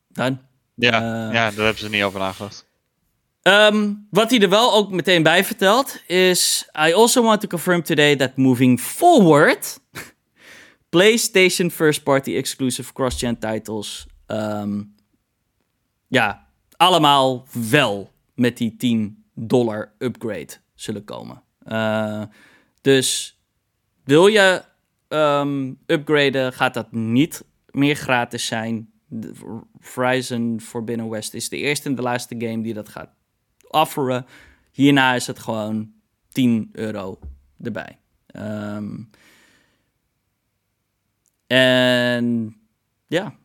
[0.07, 0.41] Dan.
[0.75, 2.67] Ja, uh, ja, daar hebben ze niet over nagedacht.
[3.43, 6.69] Um, wat hij er wel ook meteen bij vertelt is...
[6.87, 9.79] I also want to confirm today that moving forward...
[10.89, 14.07] PlayStation first party exclusive cross-gen titles...
[14.27, 14.95] Um,
[16.07, 16.47] ja,
[16.77, 21.43] allemaal wel met die 10 dollar upgrade zullen komen.
[21.67, 22.23] Uh,
[22.81, 23.39] dus
[24.03, 24.63] wil je
[25.07, 28.91] um, upgraden, gaat dat niet meer gratis zijn.
[29.93, 33.09] Horizon Forbidden West is de eerste en de laatste game die dat gaat
[33.67, 34.25] offeren.
[34.71, 35.91] Hierna is het gewoon
[36.27, 37.19] 10 euro
[37.61, 37.99] erbij.
[38.35, 39.09] Um,
[41.47, 42.55] en
[43.07, 43.35] ja,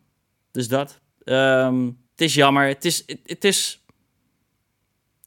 [0.51, 1.01] dus dat.
[1.24, 2.66] Um, het is jammer.
[2.66, 3.84] Het is, het is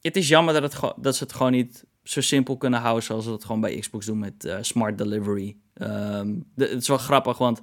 [0.02, 3.24] het is jammer dat, het, dat ze het gewoon niet zo simpel kunnen houden zoals
[3.24, 5.56] ze dat gewoon bij Xbox doen met uh, smart delivery.
[5.82, 7.60] Um, het is wel grappig, want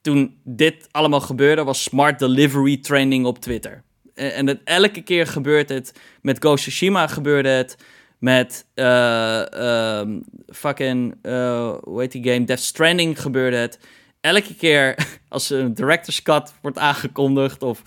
[0.00, 3.82] toen dit allemaal gebeurde, was smart delivery trending op Twitter.
[4.14, 5.92] En, en elke keer gebeurt het.
[6.22, 6.68] Met Ghost
[7.12, 7.76] gebeurde het.
[8.18, 9.44] Met uh,
[10.00, 12.44] um, fucking, uh, hoe heet die game?
[12.44, 13.78] Death Stranding gebeurde het.
[14.20, 17.82] Elke keer als een director's cut wordt aangekondigd of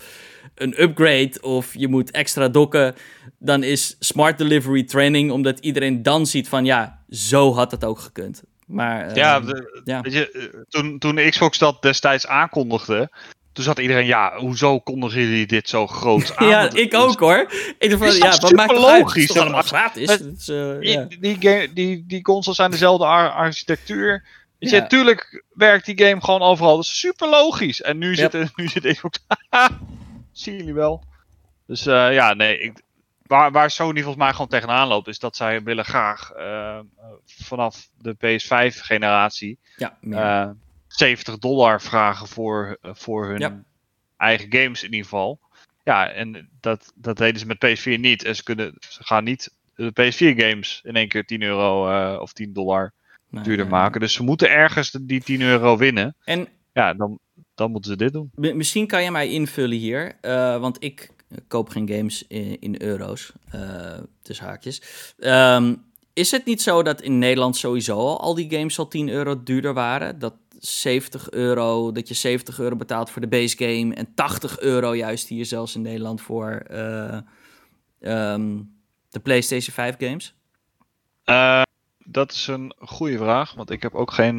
[0.62, 2.94] een upgrade of je moet extra dokken,
[3.38, 7.98] dan is smart delivery training, omdat iedereen dan ziet van ja, zo had het ook
[7.98, 8.42] gekund.
[8.66, 9.50] Maar, ja, uh,
[9.84, 10.00] ja.
[10.00, 13.10] Weet je, eh, toen, toen Xbox dat destijds aankondigde,
[13.52, 16.48] toen zat iedereen, ja, hoezo kondigen jullie dit zo groot aan?
[16.48, 17.52] ja, ik ook hoor.
[17.78, 19.38] Ik dacht van, ja, wat maakt het logisch?
[19.38, 20.08] Allemaal gratis.
[20.08, 21.04] Is, uh, die, ja.
[21.04, 24.24] die, die, die, die consoles zijn dezelfde ar architectuur.
[24.58, 26.76] Weet je, natuurlijk werkt die game gewoon overal.
[26.76, 27.82] Dat is super logisch.
[27.82, 28.30] En nu yep.
[28.30, 29.18] zit, nu zit Xbox
[30.40, 31.04] zien jullie wel.
[31.66, 32.82] Dus uh, ja, nee, ik,
[33.22, 36.78] waar, waar Sony volgens mij gewoon tegenaan loopt, is dat zij willen graag uh,
[37.24, 39.58] vanaf de PS5-generatie
[40.00, 40.54] ja,
[40.88, 43.62] 70 dollar vragen voor, voor hun ja.
[44.16, 45.40] eigen games in ieder geval.
[45.84, 48.24] Ja, en dat, dat deden ze met PS4 niet.
[48.24, 52.52] En ze, kunnen, ze gaan niet de PS4-games in één keer 10 euro of 10
[52.52, 52.92] dollar
[53.28, 54.00] nee, duurder nee, maken.
[54.00, 56.14] Dus ze moeten ergens die 10 euro winnen.
[56.24, 57.18] En ja, dan,
[57.58, 58.30] dan moeten ze dit doen.
[58.34, 61.10] Misschien kan je mij invullen hier, uh, want ik
[61.48, 64.82] koop geen games in, in euro's, uh, tussen haakjes.
[65.18, 69.08] Um, is het niet zo dat in Nederland sowieso al, al die games al 10
[69.08, 70.18] euro duurder waren?
[70.18, 74.94] Dat 70 euro, dat je 70 euro betaalt voor de base game en 80 euro
[74.94, 77.18] juist hier zelfs in Nederland voor uh,
[78.00, 78.76] um,
[79.08, 80.36] de PlayStation 5 games?
[82.04, 84.38] dat is een goede vraag, want ik heb ook geen,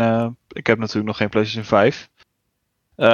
[0.52, 2.10] ik heb natuurlijk nog geen PlayStation 5.
[3.00, 3.06] Uh,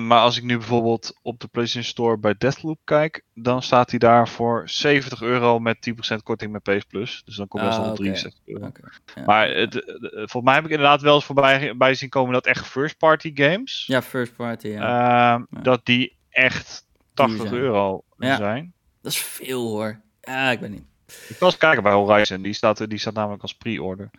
[0.00, 3.98] maar als ik nu bijvoorbeeld op de PlayStation Store bij Deathloop kijk, dan staat hij
[3.98, 7.22] daar voor 70 euro met 10% korting met PS Plus.
[7.24, 8.66] Dus dan kom je ah, op 63 euro.
[8.66, 8.90] Okay.
[9.14, 9.22] Ja.
[9.24, 12.46] Maar het, het, volgens mij heb ik inderdaad wel eens voorbij bij zien komen dat
[12.46, 13.84] echt first party games.
[13.86, 14.80] Ja, first party, ja.
[14.80, 15.46] Ja.
[15.62, 17.54] Dat die echt 80 zijn.
[17.54, 18.72] euro zijn.
[19.00, 20.00] Dat is veel hoor.
[20.20, 20.84] Ja, ik weet niet.
[21.28, 24.10] Ik was kijken bij Horizon, die staat, die staat namelijk als pre-order.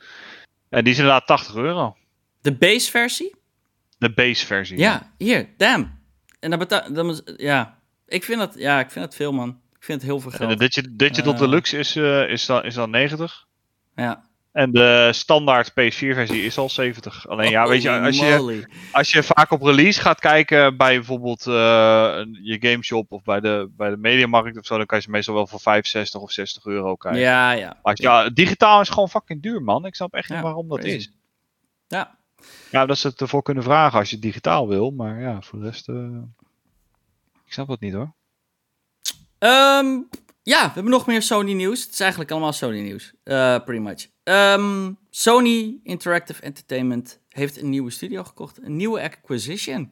[0.69, 1.95] En die is inderdaad 80 euro.
[2.41, 3.41] De base versie?
[4.03, 4.77] De base versie.
[4.77, 5.99] Ja, hier, damn.
[6.39, 7.77] En dan betaal dan, ja.
[8.07, 9.49] Ik vind dat, ja, ik vind het veel, man.
[9.49, 10.51] Ik vind het heel veel geld.
[10.51, 13.45] En de Digital uh, Deluxe is, uh, is, dan, is dan 90.
[13.95, 14.23] Ja.
[14.51, 17.27] En de standaard PS4-versie is al 70.
[17.27, 21.47] Alleen ja, weet je, als je, als je vaak op release gaat kijken bij bijvoorbeeld
[21.47, 25.03] eh, een- je gameshop of bij de, bij de mediamarkt of zo, dan kan je
[25.03, 27.21] ze meestal wel voor 65 of 60 euro krijgen.
[27.21, 27.67] Ja, ja.
[27.67, 29.85] Maar als je- ja, digitaal is gewoon fucking duur, man.
[29.85, 30.95] Ik snap echt niet Ja, waarom dat crazy.
[30.95, 31.11] is.
[31.87, 32.17] Ja.
[32.71, 35.59] Ja, dat ze het ervoor kunnen vragen als je het digitaal wil, maar ja, voor
[35.59, 35.89] de rest.
[35.89, 36.17] eh,
[37.45, 38.13] ik snap het niet hoor.
[39.37, 39.97] Ehm,
[40.43, 41.81] ja, we hebben nog meer Sony nieuws.
[41.83, 43.13] Het is eigenlijk allemaal Sony nieuws.
[43.23, 44.07] Eh, pretty much.
[44.23, 48.59] Ehm, Sony Interactive Entertainment heeft een nieuwe studio gekocht.
[48.63, 49.91] Een nieuwe acquisition.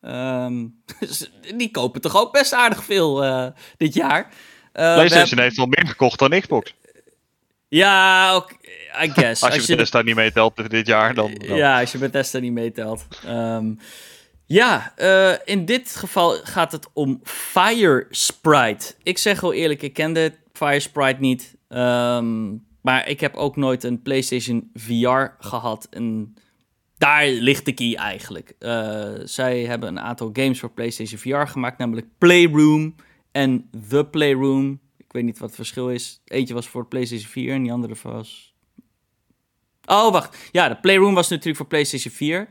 [0.00, 0.66] Ehm,
[1.00, 3.46] dus die kopen toch ook best aardig veel eh,
[3.76, 4.32] dit jaar.
[4.72, 6.74] PlayStation hebben- heeft al meer gekocht dan Xbox.
[7.68, 8.54] Ja, oké,
[9.02, 9.42] I guess.
[9.44, 11.34] Als je Bethesda niet meetelt dit jaar, dan.
[11.46, 13.06] dan- Ja, als je Bethesda niet meetelt.
[13.26, 13.72] Ehm,
[14.46, 18.94] ja, eh, in dit geval gaat het om Fire Sprite.
[19.02, 21.56] Ik zeg wel eerlijk, ik kende Fire Sprite niet.
[21.68, 22.48] Ehm,
[22.80, 25.86] maar ik heb ook nooit een PlayStation VR gehad.
[25.90, 26.34] En
[26.98, 28.54] daar ligt de key eigenlijk.
[28.58, 32.94] Eh, zij hebben een aantal games voor PlayStation VR gemaakt, namelijk Playroom
[33.32, 34.80] en The Playroom.
[34.98, 36.20] Ik weet niet wat het verschil is.
[36.24, 38.49] Eentje was voor PlayStation 4 en die andere was
[39.86, 40.36] Oh, wacht.
[40.52, 42.48] Ja, de Playroom was natuurlijk voor PlayStation 4.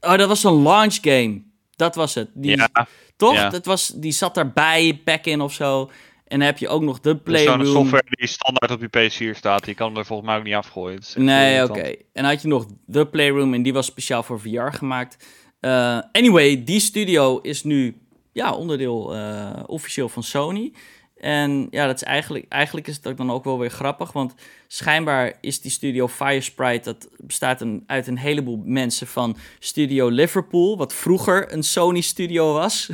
[0.00, 1.42] Oh, dat was een launch game.
[1.76, 2.30] Dat was het.
[2.34, 2.68] Die, Ja,
[3.16, 3.34] toch?
[3.34, 3.48] ja.
[3.50, 5.90] Dat was, die zat daarbij, back-in of zo.
[6.26, 7.74] En dan heb je ook nog de dat is zo'n Playroom.
[7.74, 9.64] software die standaard op je PS4 staat.
[9.64, 11.00] Die kan hem er volgens mij ook niet afgooien.
[11.14, 11.80] Nee, oké.
[11.80, 15.26] En dan had je nog de Playroom en die was speciaal voor VR gemaakt.
[15.60, 17.96] Eh, anyway, die studio is nu
[18.32, 20.72] ja, onderdeel eh, officieel van Sony.
[21.24, 24.34] En ja, dat is eigenlijk, eigenlijk is het dan ook wel weer grappig, want
[24.66, 30.76] schijnbaar is die studio Firesprite, dat bestaat een, uit een heleboel mensen van Studio Liverpool,
[30.76, 32.88] wat vroeger een Sony studio was.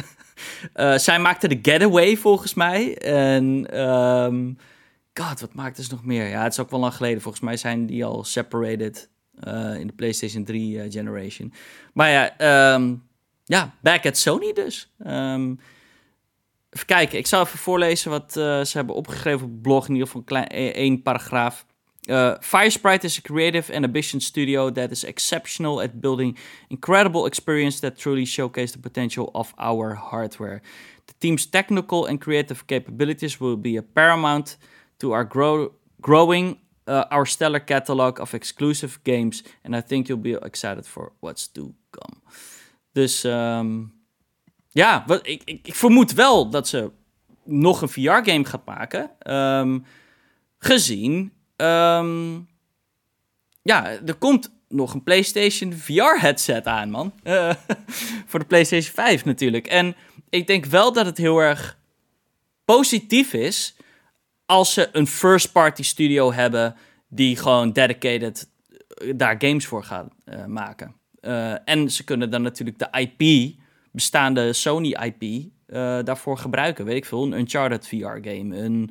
[0.73, 2.99] Eh, zij maakte de Getaway volgens mij.
[2.99, 4.53] En ehm,
[5.15, 6.29] God, wat maakten ze nog meer?
[6.29, 7.23] Ja, het is ook wel lang geleden.
[7.23, 9.11] Volgens mij zijn die al separated
[9.41, 11.53] eh, in de PlayStation 3 eh, generation.
[11.93, 12.95] Maar ja, ehm,
[13.45, 14.93] ja, back at Sony dus.
[14.99, 15.55] Ehm,
[16.71, 19.85] even kijken, ik zal even voorlezen wat eh, ze hebben opgegeven op het blog.
[19.89, 21.67] In ieder geval een klein, e- één paragraaf.
[22.09, 27.81] Uh, Firesprite is a creative and ambitious studio that is exceptional at building incredible experience
[27.81, 30.61] that truly showcase the potential of our hardware.
[31.05, 34.59] The team's technical and creative capabilities will be a paramount
[34.97, 40.23] to our grow, growing uh, our stellar catalog of exclusive games, and I think you'll
[40.23, 42.21] be excited for what's to come.
[42.93, 43.85] Dus ehm,
[44.71, 46.91] ja, ik, ik, ik vermoed wel dat ze
[47.45, 49.11] nog een VR-game gaat maken.
[49.19, 49.79] ehm,
[50.59, 52.39] gezien, ehm,
[53.63, 57.13] ja, er komt nog een PlayStation VR-headset aan, man.
[58.27, 59.67] Voor de PlayStation 5 natuurlijk.
[59.67, 59.97] En
[60.29, 61.79] ik denk wel dat het heel erg
[62.65, 63.77] positief is
[64.47, 66.77] als ze een first-party studio hebben
[67.09, 68.51] die gewoon dedicated
[68.89, 70.95] eh, daar games voor gaan eh, maken.
[71.21, 73.55] Eh, en ze kunnen dan natuurlijk de IP,
[73.91, 75.23] bestaande Sony IP,
[75.67, 76.85] eh, daarvoor gebruiken.
[76.85, 78.91] Weet ik veel, een Uncharted VR-game, een...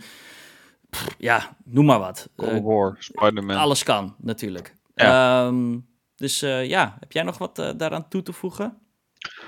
[0.90, 2.30] pff, ja, noem maar wat.
[2.38, 3.58] God Eh, War, Spider-Man.
[3.58, 4.76] alles kan, natuurlijk.
[4.96, 5.46] Ja.
[5.48, 5.78] Ehm,
[6.16, 8.78] dus eh, ja, heb jij nog wat daaraan toe te voegen?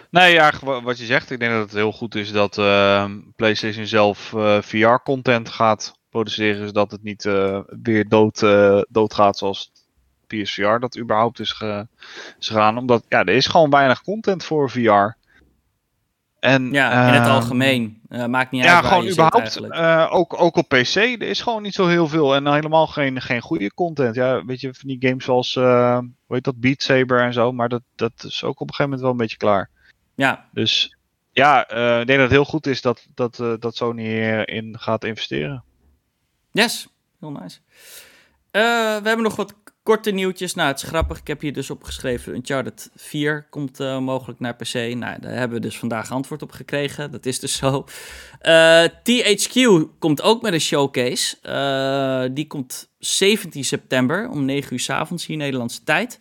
[0.10, 0.52] Nee, ja,
[0.84, 5.50] wat je zegt, ik denk dat het heel goed is dat ehm, PlayStation zelf VR-content
[5.50, 7.24] gaat produceren, zodat het niet
[7.84, 8.40] weer dood,
[8.90, 9.72] doodgaat zoals
[10.28, 11.88] PSVR dat überhaupt is, ge-
[12.40, 12.78] is gegaan.
[12.78, 15.16] Omdat ja, er is gewoon weinig content voor VR.
[16.42, 18.02] En, Ja, in het ehm, algemeen.
[18.10, 19.56] Eh, maakt niet uit Ja, gewoon überhaupt.
[19.58, 20.96] eh, ook, ook op PC.
[20.96, 22.36] Er is gewoon niet zo heel veel.
[22.36, 24.16] En helemaal geen, geen goede content.
[24.16, 25.56] Ja, weet je, van die games zoals.
[25.56, 26.60] eh hoe heet dat?
[26.60, 27.52] Beat Saber en zo.
[27.52, 29.70] Maar dat, dat is ook op een gegeven moment wel een beetje klaar.
[30.16, 30.98] Ja, Dus
[31.32, 31.70] ja,
[32.00, 35.64] ik denk dat het heel goed is dat, dat, dat Sony hierin gaat investeren.
[36.52, 36.88] yes.
[37.20, 37.60] Heel nice.
[38.52, 38.60] We
[39.04, 40.54] hebben nog wat korte nieuwtjes.
[40.54, 41.20] Nou, het is grappig.
[41.20, 42.34] Ik heb hier dus opgeschreven.
[42.34, 44.74] Uncharted 4 komt eh, mogelijk naar PC.
[44.74, 47.12] Nou, daar hebben we dus vandaag antwoord op gekregen.
[47.12, 47.86] Dat is dus zo.
[48.40, 49.60] Eh, THQ
[50.00, 51.38] komt ook met een showcase.
[51.42, 56.20] Eh, die komt 17 september om 9 uur s avonds hier Nederlandse tijd.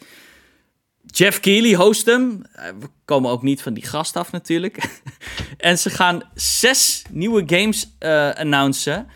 [1.06, 2.42] Jeff Keighley host hem.
[2.52, 5.00] We komen ook niet van die gast af natuurlijk.
[5.58, 7.96] en ze gaan zes nieuwe games
[8.36, 9.06] announcen.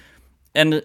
[0.53, 0.85] En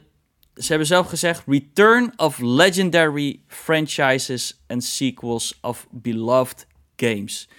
[0.60, 7.50] ze hebben zelf gezegd: Return of legendary franchises and sequels of beloved games.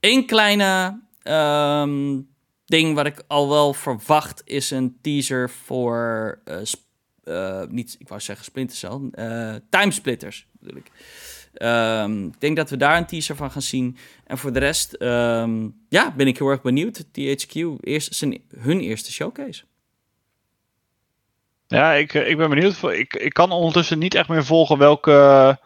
[0.00, 2.20] Eén kleine ehm,
[2.64, 6.40] ding wat ik al wel verwacht is een teaser voor.
[7.24, 9.00] eh, niet, ik wou zeggen Splinter Cell.
[9.12, 10.90] eh Timesplitters bedoel ik.
[11.52, 13.96] Ehm, ik denk dat we daar een teaser van gaan zien.
[14.24, 17.04] En voor de rest, ehm, ja, ben ik heel erg benieuwd.
[17.12, 18.20] THQ, eerst,
[18.56, 19.64] hun eerste showcase.
[21.72, 22.82] Ja, ik, ik ben benieuwd.
[22.82, 25.58] Ik, ik kan ondertussen niet echt meer volgen welke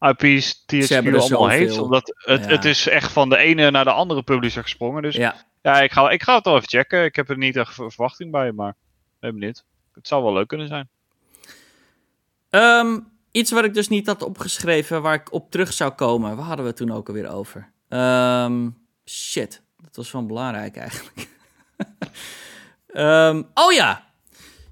[0.00, 1.68] IP's THQ allemaal heeft.
[1.70, 1.84] zoveel.
[1.84, 2.50] Omdat het, Ja.
[2.50, 5.02] het is echt van de ene naar de andere publisher gesprongen.
[5.02, 7.04] Dus ja, Ja, ik, ga, ik ga het wel even checken.
[7.04, 8.76] Ik heb er niet echt ver- verwachting bij, maar ik
[9.20, 9.64] ben benieuwd.
[9.94, 10.88] Het zou wel leuk kunnen zijn.
[12.50, 12.98] Ehm,
[13.30, 16.36] iets wat ik dus niet had opgeschreven, waar ik op terug zou komen.
[16.36, 17.72] Waar hadden we het toen ook alweer over?
[17.88, 18.68] Ehm,
[19.04, 21.28] shit, dat was wel belangrijk eigenlijk.
[22.92, 24.04] Ehm, oh ja,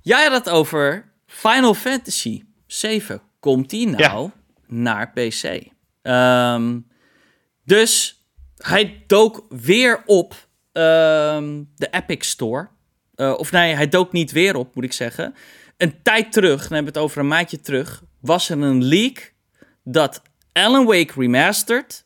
[0.03, 3.23] jij had het over Final Fantasy 7.
[3.41, 4.31] Komt die nou
[4.67, 5.67] naar PC?
[6.03, 6.79] Ehm,
[7.65, 8.25] dus
[8.57, 12.69] hij dook weer op ehm, de Epic Store.
[13.15, 15.35] Eh, of nee, hij dook niet weer op, moet ik zeggen.
[15.77, 19.33] Een tijd terug, dan hebben we het over een maandje terug, was er een leak
[19.85, 20.23] dat
[20.53, 22.05] Alan Wake Remastered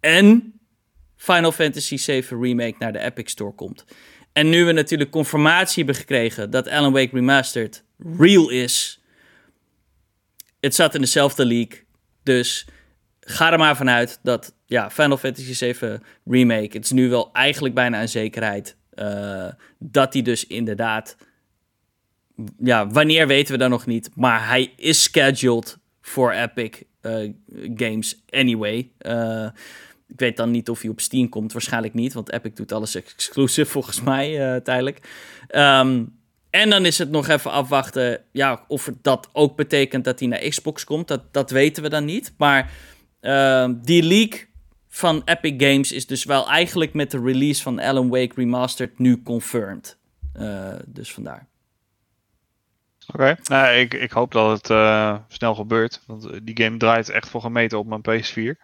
[0.00, 0.52] en
[1.16, 3.84] Final Fantasy VII Remake naar de Epic Store komt.
[4.38, 7.84] En nu we natuurlijk confirmatie hebben gekregen dat Alan Wake Remastered
[8.18, 9.00] real is,
[10.60, 11.84] het zat in dezelfde leak,
[12.22, 12.66] dus
[13.20, 17.74] ga er maar vanuit dat ja, Final Fantasy VII Remake, het is nu wel eigenlijk
[17.74, 21.16] bijna een zekerheid eh, dat die dus inderdaad,
[22.58, 27.32] ja, wanneer weten we dan nog niet, maar hij is scheduled voor Epic eh,
[27.74, 28.90] Games anyway.
[28.98, 29.48] Eh,
[30.08, 32.94] ik weet dan niet of hij op Steam komt, waarschijnlijk niet, want Epic doet alles
[32.94, 35.08] exclusive volgens mij eh, tijdelijk.
[35.48, 36.04] Ehm,
[36.50, 40.48] en dan is het nog even afwachten ja, of dat ook betekent dat hij naar
[40.48, 41.08] Xbox komt.
[41.08, 42.34] Dat, dat weten we dan niet.
[42.36, 42.72] Maar
[43.20, 44.48] ehm, die leak
[44.88, 49.22] van Epic Games is dus wel eigenlijk met de release van Alan Wake Remastered nu
[49.22, 49.98] confirmed.
[50.32, 51.46] Eh, dus vandaar.
[53.12, 53.36] Oké.
[53.42, 56.02] Nou, ik, ik hoop dat het eh, snel gebeurt.
[56.06, 58.62] Want die game draait echt voor gemeten op mijn PS4.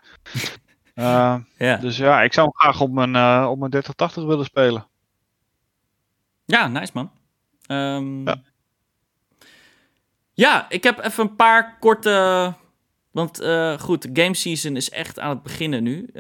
[0.95, 1.77] Eh, Ja.
[1.77, 4.87] dus ja, ik zou hem graag op mijn, eh, op mijn 3080 willen spelen.
[6.45, 7.11] Ja, nice man.
[7.67, 8.43] Ehm, Ja.
[10.33, 10.67] ja.
[10.69, 12.55] ik heb even een paar korte.
[13.11, 16.11] Want eh, goed, game season is echt aan het beginnen nu.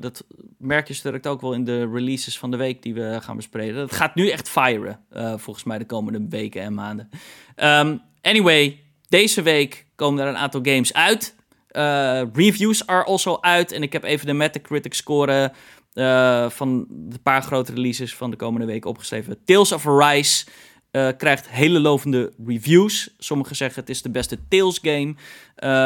[0.00, 0.24] Dat
[0.58, 3.76] merk je sterk ook wel in de releases van de week die we gaan bespreken.
[3.76, 5.04] Het gaat nu echt firen,
[5.36, 7.08] volgens mij de komende weken en maanden.
[7.54, 11.34] Ehm, anyway, deze week komen er een aantal games uit.
[11.72, 13.72] Eh, reviews are also uit.
[13.72, 15.52] En ik heb even de Metacritic score
[15.92, 19.44] eh, van de paar grote releases van de komende week opgeschreven.
[19.44, 20.46] Tales of Arise
[20.90, 23.14] eh, krijgt hele lovende reviews.
[23.18, 25.14] Sommigen zeggen het is de beste Tales game.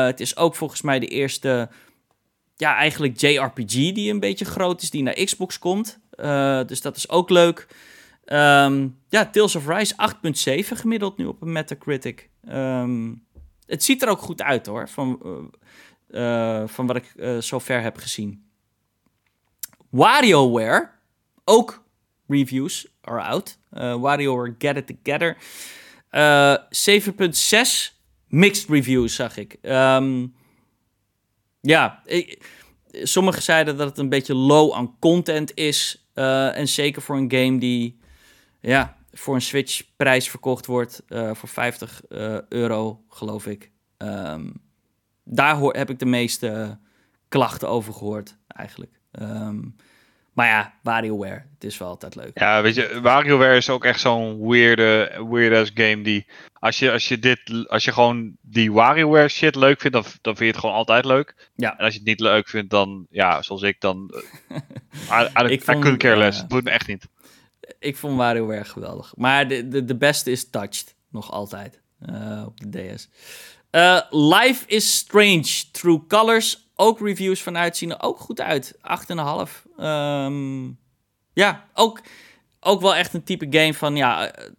[0.07, 1.69] Het is ook volgens mij de eerste,
[2.57, 5.99] ja, eigenlijk JRPG die een beetje groot is, die naar Xbox komt.
[6.67, 7.67] Dus dat is ook leuk.
[8.25, 12.31] Ehm, ja, Tales of Rise 8.7 gemiddeld nu op een Metacritic.
[12.45, 13.13] Ehm,
[13.67, 15.19] het ziet er ook goed uit hoor, van,
[16.17, 18.45] eh, van wat ik eh zover heb gezien.
[19.91, 20.91] WarioWare,
[21.45, 21.85] ook
[22.27, 23.59] reviews are out.
[23.71, 25.37] Eh WarioWare Get It Together.
[26.11, 27.93] Eh 7.6
[28.29, 29.57] mixed reviews zag ik.
[29.63, 30.27] Ehm,
[31.61, 32.03] ja,
[32.91, 36.01] sommigen zeiden dat het een beetje low aan content is.
[36.15, 37.99] en zeker voor een game die
[38.61, 41.03] ja, voor een Switch prijs verkocht wordt.
[41.33, 43.71] voor 50 eh, euro, geloof ik.
[43.97, 44.51] Ehm,
[45.29, 46.79] daar hoor, heb ik de meeste
[47.29, 48.93] klachten over gehoord, eigenlijk.
[49.13, 49.61] Ehm,
[50.33, 52.39] maar ja, WarioWare, het is wel altijd leuk.
[52.39, 56.27] Ja, weet je, WarioWare is ook echt zo'n weirde, weird-ass game die...
[56.59, 60.37] Als je, als, je dit, als je gewoon die WarioWare shit leuk vindt, dan, dan
[60.37, 61.51] vind je het gewoon altijd leuk.
[61.55, 61.79] Ja.
[61.79, 64.11] En als je het niet leuk vindt, dan, ja, zoals ik, dan...
[65.11, 66.37] eh, I, I, Ik I vond, couldn't care less.
[66.37, 67.09] eh, Het doet me echt niet.
[67.79, 69.13] Ik vond WarioWare geweldig.
[69.17, 73.09] Maar de, de, de beste is Touched, nog altijd, eh, op de DS.
[73.77, 76.71] Eh, Life is Strange, True Colors.
[76.75, 78.79] Ook reviews vanuit zien er ook goed uit.
[78.81, 79.67] 8,5.
[79.77, 80.71] Ehm
[81.33, 82.01] ja, ook,
[82.61, 84.31] ook wel echt een type game van, ja...
[84.31, 84.51] eh,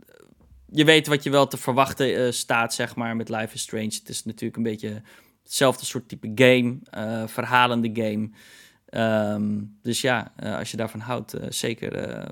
[0.69, 3.83] je weet wat je wel te verwachten eh, staat, zeg maar, met Life is Strange.
[3.83, 5.01] Het is natuurlijk een beetje
[5.43, 6.77] hetzelfde soort type game.
[7.27, 8.29] verhalende game.
[8.85, 12.23] Ehm, dus ja, als je daarvan houdt, zeker...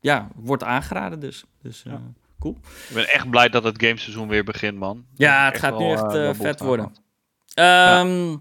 [0.00, 1.44] ja, wordt aangeraden dus.
[1.62, 2.02] Dus Ja.
[2.38, 2.56] Cool.
[2.88, 5.04] Ik ben echt blij dat het gameseizoen weer begint, man.
[5.14, 6.92] Ja, het gaat nu echt eh, eh, vet worden.
[7.54, 8.04] gehad.
[8.06, 8.36] Ehm,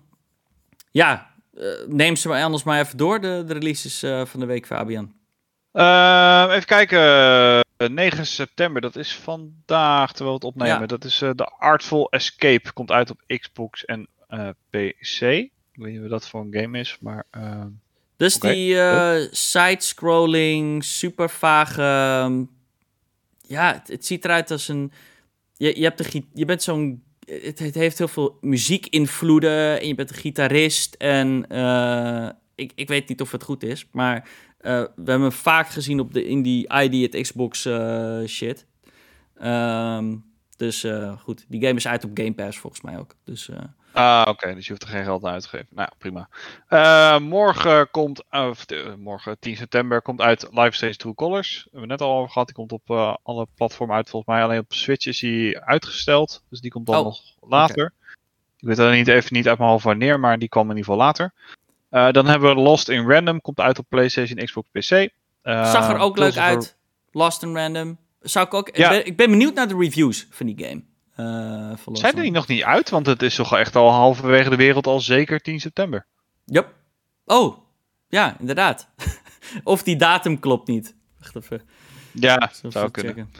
[0.91, 4.65] ja, eh, neem ze maar anders maar even door, de, de releases van de week,
[4.65, 5.13] Fabian.
[5.71, 6.99] Ehm, even kijken.
[7.77, 10.79] eh, 9 september, dat is vandaag terwijl we het opnemen.
[10.79, 10.85] Ja.
[10.85, 12.73] Dat is de Artful Escape.
[12.73, 14.07] Komt uit op Xbox en
[14.69, 15.21] PC.
[15.21, 15.51] Ik
[15.83, 17.23] weet niet wat dat voor een game is, maar...
[17.31, 17.67] ehm,
[18.17, 18.75] Dus die
[19.31, 22.47] side-scrolling, super vage...
[23.47, 24.91] ja, het, het ziet eruit als een...
[25.53, 27.03] Je, je, hebt de, je bent zo'n...
[27.25, 30.95] Het, het heeft heel veel muziekinvloeden en je bent een gitarist.
[30.95, 35.31] En eh, ik, ik weet niet of het goed is, maar eh, we hebben hem
[35.31, 38.65] vaak gezien op de, in die ID at Xbox eh, shit.
[39.35, 40.15] Ehm,
[40.57, 40.85] Dus
[41.19, 43.15] goed, die game is uit op Game Pass volgens mij ook.
[43.23, 43.49] Dus,
[43.93, 45.67] Ah, oké, dus je hoeft er geen geld aan uit te geven.
[45.69, 46.29] Nou, prima.
[46.67, 51.55] Eh, morgen komt, of, eh, morgen 10 september komt uit Live Stage True Colors.
[51.63, 52.47] We hebben het net al over gehad.
[52.47, 54.43] Die komt op alle platformen uit volgens mij.
[54.43, 56.43] Alleen op Switch is hij uitgesteld.
[56.49, 57.93] Dus die komt dan Oh, nog later.
[58.59, 60.83] Ik weet dan niet, even niet uit mijn hoofd wanneer, maar die kwam in ieder
[60.83, 61.33] geval later.
[62.13, 63.41] Dan hebben we Lost in Random.
[63.41, 65.09] Komt uit op PlayStation, Xbox, PC.
[65.43, 66.75] Zag er ook leuk uit.
[67.11, 67.97] Lost and Random.
[68.21, 68.69] Zou ik ook.
[68.73, 68.91] Ja.
[68.91, 70.83] Ik, ben, ik ben benieuwd naar de reviews van die game.
[71.17, 72.89] Eh, Zijn die nog niet uit?
[72.89, 76.05] Want het is toch echt al halverwege de wereld al zeker 10 september.
[76.45, 76.73] Yep.
[77.25, 77.57] Oh,
[78.07, 78.89] ja, inderdaad.
[79.63, 80.95] of die datum klopt niet.
[81.19, 81.61] Wacht even.
[82.11, 83.13] Ja, Even zou kunnen.
[83.13, 83.31] checken.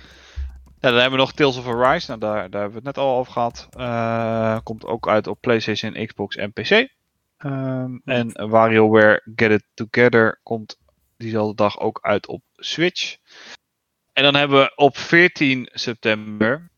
[0.79, 2.07] Ja, dan hebben we nog Tales of Arise.
[2.07, 3.67] Nou, daar, daar hebben we het net al over gehad.
[3.77, 6.89] Eh, komt ook uit op PlayStation, Xbox en PC.
[7.37, 10.77] Ehm, en WarioWare Get It Together komt
[11.17, 13.17] diezelfde dag ook uit op Switch.
[14.13, 16.69] En dan hebben we op 14 september,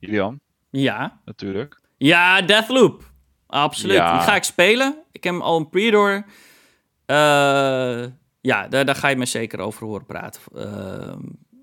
[0.00, 0.40] Julian,
[0.70, 1.20] Ja.
[1.24, 1.80] natuurlijk.
[1.96, 3.10] Ja, Deathloop.
[3.46, 3.96] Absoluut.
[3.96, 4.12] Ja.
[4.12, 5.04] Die ga ik spelen.
[5.12, 6.24] Ik heb hem al een pre-door.
[7.06, 8.04] Eh,
[8.40, 10.40] ja, daar, daar ga je me zeker over horen praten.
[10.54, 11.16] Eh,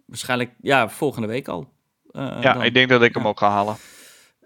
[0.06, 1.74] waarschijnlijk, ja, volgende week al.
[2.12, 2.64] Eh, ja, dan.
[2.64, 3.76] ik denk dat ik hem ook ga halen.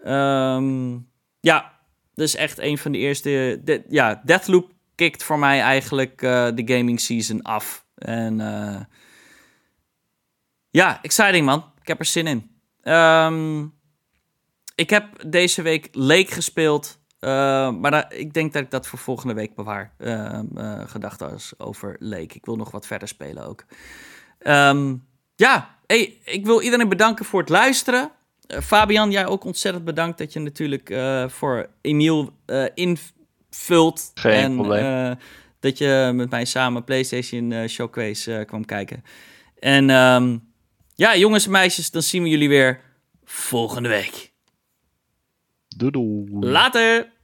[0.04, 0.98] Ehm,
[1.40, 1.78] ja,
[2.14, 3.60] dat is echt een van de eerste.
[3.64, 7.84] de- ja, Deathloop kikt voor mij eigenlijk eh, de gaming season af.
[7.94, 8.38] En
[10.70, 11.72] ja, exciting man.
[11.80, 12.50] Ik heb er zin in.
[12.82, 13.66] Ehm,
[14.80, 16.98] ik heb deze week Lake gespeeld.
[17.20, 17.30] eh,
[17.72, 19.92] maar da- ik denk dat ik dat voor volgende week bewaar.
[19.98, 22.34] Ehm, eh, gedachten als over Lake.
[22.34, 23.64] Ik wil nog wat verder spelen ook.
[24.38, 24.94] Ehm,
[25.36, 28.10] ja, hey, ik wil iedereen bedanken voor het luisteren.
[28.46, 34.10] Eh, Fabian, jij ook ontzettend bedankt dat je natuurlijk eh, voor Emiel eh, invult.
[34.14, 34.84] Geen en probleem.
[35.10, 35.16] eh,
[35.60, 39.04] dat je met mij samen PlayStation eh, Showcase eh, kwam kijken.
[39.58, 40.38] En ehm,
[40.94, 42.80] ja, jongens en meisjes, dan zien we jullie weer
[43.24, 44.29] volgende week.
[45.76, 46.26] Doei.
[46.42, 47.19] Later!